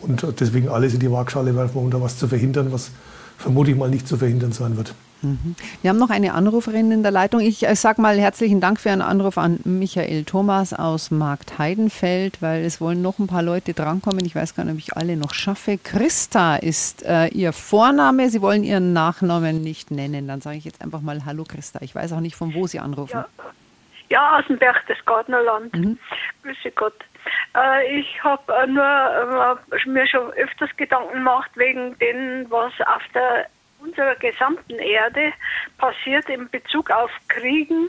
[0.00, 2.90] und deswegen alles in die Waagschale werfen, um da was zu verhindern, was
[3.36, 4.94] vermute ich mal nicht zu verhindern sein wird.
[5.24, 5.56] Mhm.
[5.82, 7.40] Wir haben noch eine Anruferin in der Leitung.
[7.40, 12.42] Ich äh, sage mal herzlichen Dank für Ihren Anruf an Michael Thomas aus Markt Heidenfeld,
[12.42, 14.24] weil es wollen noch ein paar Leute drankommen.
[14.24, 15.78] Ich weiß gar nicht, ob ich alle noch schaffe.
[15.78, 18.28] Christa ist äh, Ihr Vorname.
[18.28, 20.28] Sie wollen Ihren Nachnamen nicht nennen.
[20.28, 21.80] Dann sage ich jetzt einfach mal Hallo Christa.
[21.82, 23.16] Ich weiß auch nicht, von wo Sie anrufen.
[23.16, 23.26] Ja,
[24.10, 25.74] ja aus dem Berchtesgadenerland.
[25.74, 25.98] Mhm.
[26.42, 26.94] Grüße Gott.
[27.56, 33.46] Äh, ich habe äh, nur mir schon öfters Gedanken gemacht wegen dem, was auf der
[33.84, 35.32] unserer gesamten Erde
[35.78, 37.88] passiert in Bezug auf Kriegen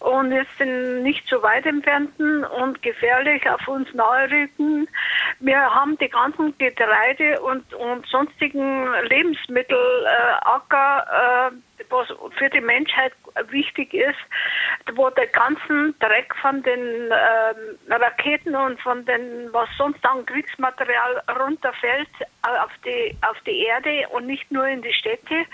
[0.00, 4.88] und jetzt in nicht so weit entfernten und gefährlich auf uns naherücken.
[5.40, 12.08] Wir haben die ganzen Getreide und, und sonstigen Lebensmittelacker, äh, was
[12.38, 13.12] für die Menschheit
[13.50, 14.18] wichtig ist,
[14.94, 21.22] wo der ganzen Dreck von den ähm, Raketen und von den, was sonst an Kriegsmaterial
[21.40, 22.08] runterfällt
[22.42, 25.44] auf die, auf die Erde und nicht nur in die Städte.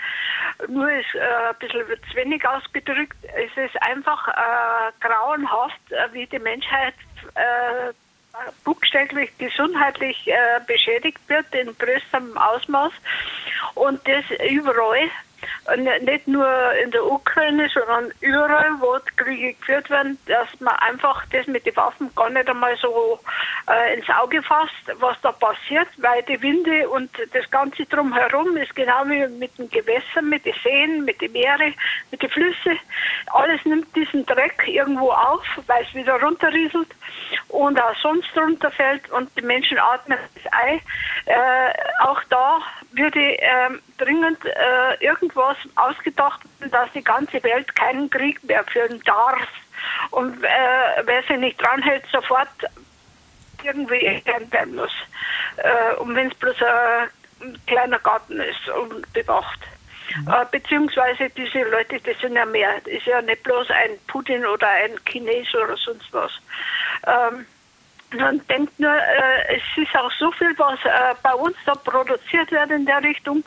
[0.67, 3.17] Nur ist äh, ein bisschen zu wenig ausgedrückt.
[3.23, 6.95] Es ist einfach äh, grauenhaft, äh, wie die Menschheit
[7.35, 7.93] äh,
[8.63, 12.91] buchstäblich gesundheitlich äh, beschädigt wird in größtem Ausmaß
[13.75, 15.09] und das überall
[16.01, 21.47] nicht nur in der Ukraine, sondern überall, wo Kriege geführt werden, dass man einfach das
[21.47, 23.19] mit den Waffen gar nicht einmal so
[23.69, 28.75] äh, ins Auge fasst, was da passiert, weil die Winde und das Ganze drumherum ist
[28.75, 31.73] genau wie mit den Gewässern, mit den Seen, mit den Meeren,
[32.09, 32.77] mit den Flüssen.
[33.27, 36.89] Alles nimmt diesen Dreck irgendwo auf, weil es wieder runterrieselt
[37.49, 40.81] und auch sonst runterfällt und die Menschen atmen das Ei.
[41.25, 42.59] Äh, auch da
[42.93, 43.69] würde äh,
[44.01, 46.41] dringend äh, irgendwas ausgedacht,
[46.71, 49.47] dass die ganze Welt keinen Krieg mehr führen darf.
[50.11, 50.47] Und äh,
[51.05, 52.49] wer sich nicht dranhält, sofort
[53.63, 54.91] irgendwie werden muss.
[55.57, 56.55] Äh, und wenn es bloß
[57.41, 59.59] ein kleiner Garten ist und bewacht.
[60.15, 60.27] Mhm.
[60.27, 62.73] Äh, beziehungsweise diese Leute, das sind ja mehr.
[62.83, 66.31] Das ist ja nicht bloß ein Putin oder ein Chines oder sonst was.
[67.07, 67.45] Ähm,
[68.13, 72.51] man denkt nur, äh, es ist auch so viel, was äh, bei uns da produziert
[72.51, 73.43] wird in der Richtung.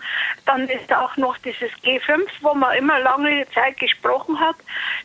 [0.47, 4.57] Dann ist auch noch dieses G5, wo man immer lange Zeit gesprochen hat.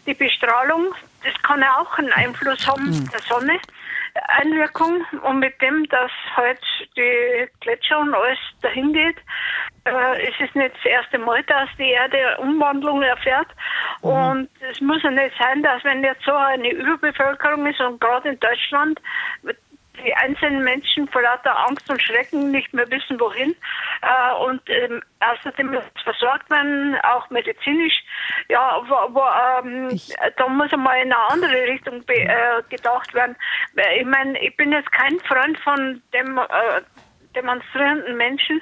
[0.05, 0.93] Die Bestrahlung,
[1.23, 3.09] das kann ja auch einen Einfluss haben, mhm.
[3.11, 3.59] der Sonne.
[4.27, 6.59] Einwirkung und mit dem, dass halt
[6.97, 9.17] die Gletscher und alles dahin geht,
[9.85, 13.47] äh, es ist nicht das erste Mal, dass die Erde Umwandlung erfährt.
[14.01, 14.09] Mhm.
[14.09, 18.29] Und es muss ja nicht sein, dass wenn jetzt so eine Überbevölkerung ist und gerade
[18.29, 18.99] in Deutschland
[20.03, 23.55] die einzelnen Menschen vor lauter Angst und Schrecken nicht mehr wissen, wohin.
[24.01, 28.01] Äh, und ähm, außerdem muss versorgt werden, auch medizinisch.
[28.47, 29.23] Ja, wo, wo,
[29.67, 29.99] ähm,
[30.37, 33.35] da muss einmal in eine andere Richtung be, äh, gedacht werden.
[33.97, 36.81] Ich meine, ich bin jetzt kein Freund von dem äh,
[37.35, 38.61] demonstrierenden Menschen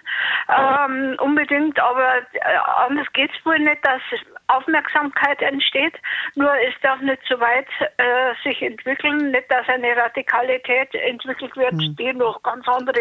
[0.49, 2.57] ähm, unbedingt, aber äh,
[2.87, 4.01] anders geht es wohl nicht, dass
[4.47, 5.93] Aufmerksamkeit entsteht.
[6.35, 7.67] Nur es darf nicht so weit
[7.97, 11.95] äh, sich entwickeln, nicht, dass eine Radikalität entwickelt wird, hm.
[11.97, 12.99] die noch ganz andere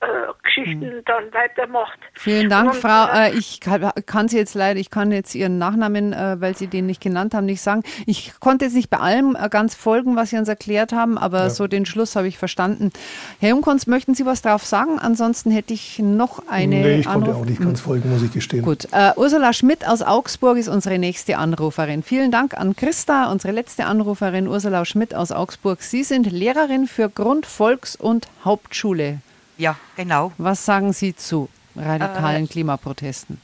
[0.00, 0.06] äh,
[0.44, 1.02] Geschichten hm.
[1.04, 1.98] dann weitermacht.
[2.14, 3.06] Vielen Dank, Und, Frau.
[3.12, 6.56] Äh, äh ich kann, kann, Sie jetzt leider, ich kann jetzt Ihren Nachnamen, äh, weil
[6.56, 7.82] Sie den nicht genannt haben, nicht sagen.
[8.06, 11.44] Ich konnte jetzt nicht bei allem äh, ganz folgen, was Sie uns erklärt haben, aber
[11.44, 11.50] ja.
[11.50, 12.92] so den Schluss habe ich verstanden.
[13.40, 15.00] Herr Jungkunst, möchten Sie was drauf sagen?
[15.00, 16.76] Ansonsten hätte ich noch eine.
[16.76, 18.62] Nee, ich Anruf konnte auch nicht ganz folgen, muss ich gestehen.
[18.62, 18.86] Gut.
[19.16, 22.02] Ursula Schmidt aus Augsburg Augsburg ist unsere nächste Anruferin.
[22.02, 25.80] Vielen Dank an Christa, unsere letzte Anruferin Ursula Schmidt aus Augsburg.
[25.80, 29.20] Sie sind Lehrerin für Grund-, Volks- und Hauptschule.
[29.56, 30.30] Ja, genau.
[30.36, 33.40] Was sagen Sie zu radikalen äh, Klimaprotesten?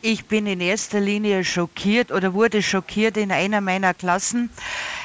[0.00, 4.48] Ich bin in erster Linie schockiert oder wurde schockiert in einer meiner Klassen,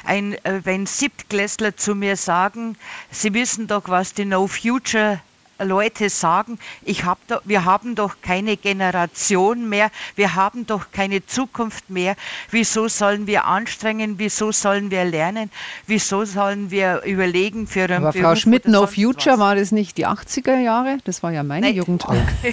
[0.06, 2.78] ein, äh, wenn Siebtklässler zu mir sagen,
[3.10, 5.20] sie wissen doch, was die No Future
[5.60, 11.26] Leute sagen, ich hab da, wir haben doch keine Generation mehr, wir haben doch keine
[11.26, 12.16] Zukunft mehr.
[12.52, 14.20] Wieso sollen wir anstrengen?
[14.20, 15.52] Wieso sollen wir lernen?
[15.88, 19.40] Wieso sollen wir überlegen für einen Aber Beruf Frau Schmidt, No Future, was?
[19.40, 20.98] war das nicht die 80er Jahre?
[21.04, 21.76] Das war ja meine Nein.
[21.76, 22.06] Jugend.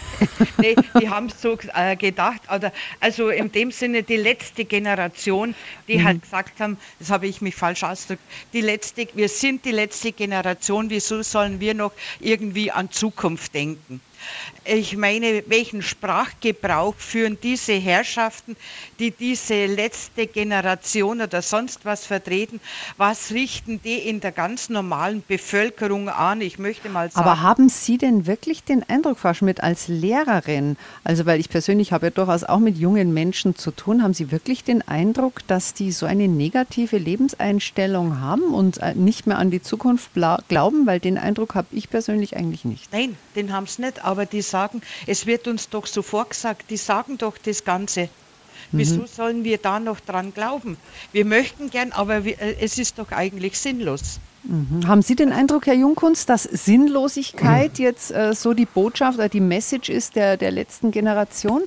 [0.59, 2.42] nee, die haben so äh, gedacht.
[2.54, 5.54] Oder, also in dem Sinne die letzte Generation,
[5.88, 6.04] die mhm.
[6.04, 10.12] halt gesagt haben, das habe ich mich falsch ausgedrückt, die letzte, wir sind die letzte
[10.12, 14.01] Generation, wieso sollen wir noch irgendwie an Zukunft denken.
[14.64, 18.56] Ich meine, welchen Sprachgebrauch führen diese Herrschaften,
[18.98, 22.60] die diese letzte Generation oder sonst was vertreten?
[22.96, 26.40] Was richten die in der ganz normalen Bevölkerung an?
[26.40, 27.26] Ich möchte mal sagen.
[27.26, 31.92] Aber haben Sie denn wirklich den Eindruck, Frau Schmidt, als Lehrerin, also weil ich persönlich
[31.92, 35.74] habe ja durchaus auch mit jungen Menschen zu tun, haben Sie wirklich den Eindruck, dass
[35.74, 40.10] die so eine negative Lebenseinstellung haben und äh, nicht mehr an die Zukunft
[40.48, 40.86] glauben?
[40.86, 42.92] Weil den Eindruck habe ich persönlich eigentlich nicht.
[42.92, 46.78] Nein, den haben sie nicht, aber die sagen, es wird uns doch so vorgesagt, die
[46.78, 48.08] sagen doch das Ganze.
[48.72, 49.06] Wieso mhm.
[49.06, 50.76] sollen wir da noch dran glauben?
[51.12, 54.18] Wir möchten gern, aber wir, äh, es ist doch eigentlich sinnlos.
[54.44, 54.86] Mhm.
[54.86, 57.84] Haben Sie den Eindruck, Herr Jungkunst, dass Sinnlosigkeit mhm.
[57.84, 61.62] jetzt äh, so die Botschaft oder die Message ist der, der letzten Generation?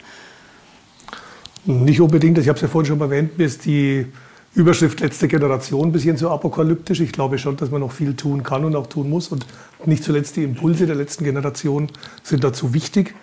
[1.66, 2.38] Nicht unbedingt.
[2.38, 4.08] Ich habe es ja vorhin schon erwähnt, ist die
[4.56, 7.00] Überschrift letzte Generation ein bisschen so apokalyptisch.
[7.02, 9.28] Ich glaube schon, dass man noch viel tun kann und auch tun muss.
[9.30, 9.46] Und
[9.86, 11.88] nicht zuletzt die Impulse der letzten Generation
[12.24, 13.14] sind dazu wichtig.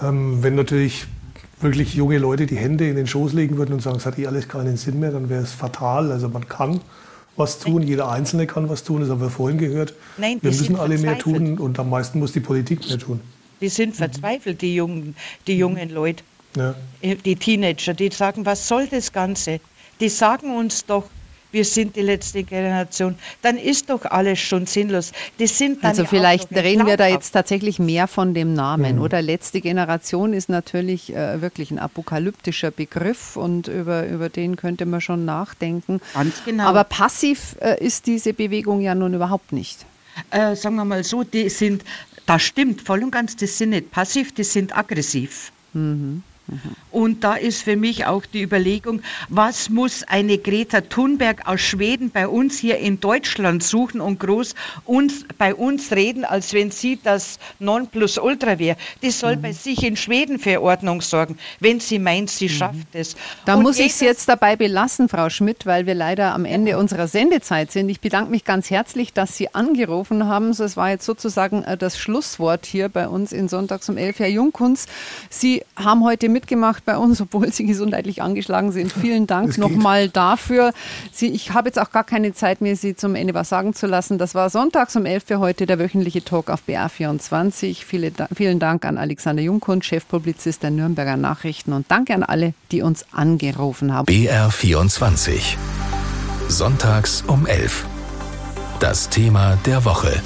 [0.00, 1.06] Ähm, wenn natürlich
[1.60, 4.26] wirklich junge Leute die Hände in den Schoß legen würden und sagen, es hat eh
[4.28, 6.12] alles keinen Sinn mehr, dann wäre es fatal.
[6.12, 6.80] Also man kann
[7.36, 9.94] was tun, jeder Einzelne kann was tun, das haben wir vorhin gehört.
[10.18, 13.20] Nein, wir müssen alle mehr tun und am meisten muss die Politik mehr tun.
[13.60, 15.14] Die sind verzweifelt, die jungen,
[15.46, 16.22] die jungen Leute,
[16.56, 16.74] Ja.
[17.02, 19.60] die Teenager, die sagen, was soll das Ganze?
[20.00, 21.04] Die sagen uns doch,
[21.50, 25.12] wir sind die letzte Generation, dann ist doch alles schon sinnlos.
[25.38, 29.00] Das sind dann Also vielleicht reden wir da jetzt tatsächlich mehr von dem Namen, Mhm.
[29.02, 29.22] oder?
[29.22, 35.00] Letzte Generation ist natürlich äh, wirklich ein apokalyptischer Begriff und über, über den könnte man
[35.00, 36.02] schon nachdenken.
[36.12, 36.64] Ganz genau.
[36.64, 39.86] Aber passiv äh, ist diese Bewegung ja nun überhaupt nicht.
[40.30, 41.82] äh, sagen wir mal so, die sind,
[42.26, 45.50] das stimmt voll und ganz, die sind nicht passiv, die sind aggressiv.
[45.72, 46.22] Mhm.
[46.90, 52.10] Und da ist für mich auch die Überlegung, was muss eine Greta Thunberg aus Schweden
[52.10, 56.98] bei uns hier in Deutschland suchen und groß uns bei uns reden, als wenn sie
[57.02, 58.76] das Nonplusultra wäre.
[59.02, 59.42] Die soll Mhm.
[59.42, 63.16] bei sich in Schweden für Ordnung sorgen, wenn sie meint, sie schafft es.
[63.44, 66.78] Da Und muss ich es jetzt dabei belassen, Frau Schmidt, weil wir leider am Ende
[66.78, 67.88] unserer Sendezeit sind.
[67.88, 70.52] Ich bedanke mich ganz herzlich, dass Sie angerufen haben.
[70.54, 74.18] So, Es war jetzt sozusagen äh, das Schlusswort hier bei uns in Sonntags um 11.
[74.20, 74.86] Herr Jungkunz,
[75.30, 78.92] Sie haben heute mitgemacht bei uns, obwohl Sie gesundheitlich angeschlagen sind.
[78.92, 80.72] Vielen Dank nochmal dafür.
[81.12, 83.88] Sie, ich habe jetzt auch gar keine Zeit mehr, Sie zum Ende was sagen zu
[83.88, 84.18] lassen.
[84.18, 87.84] Das war Sonntags um 11 für heute der wöchentliche Talk auf BR24.
[87.84, 92.82] Viele, vielen Dank an Alexander Jungkunz, Chefpublizist der Nürnberger Nachrichten und danke an alle, die
[92.82, 94.06] uns angerufen haben.
[94.06, 95.56] BR24.
[96.46, 97.84] Sonntags um 11.
[98.78, 100.22] Das Thema der Woche.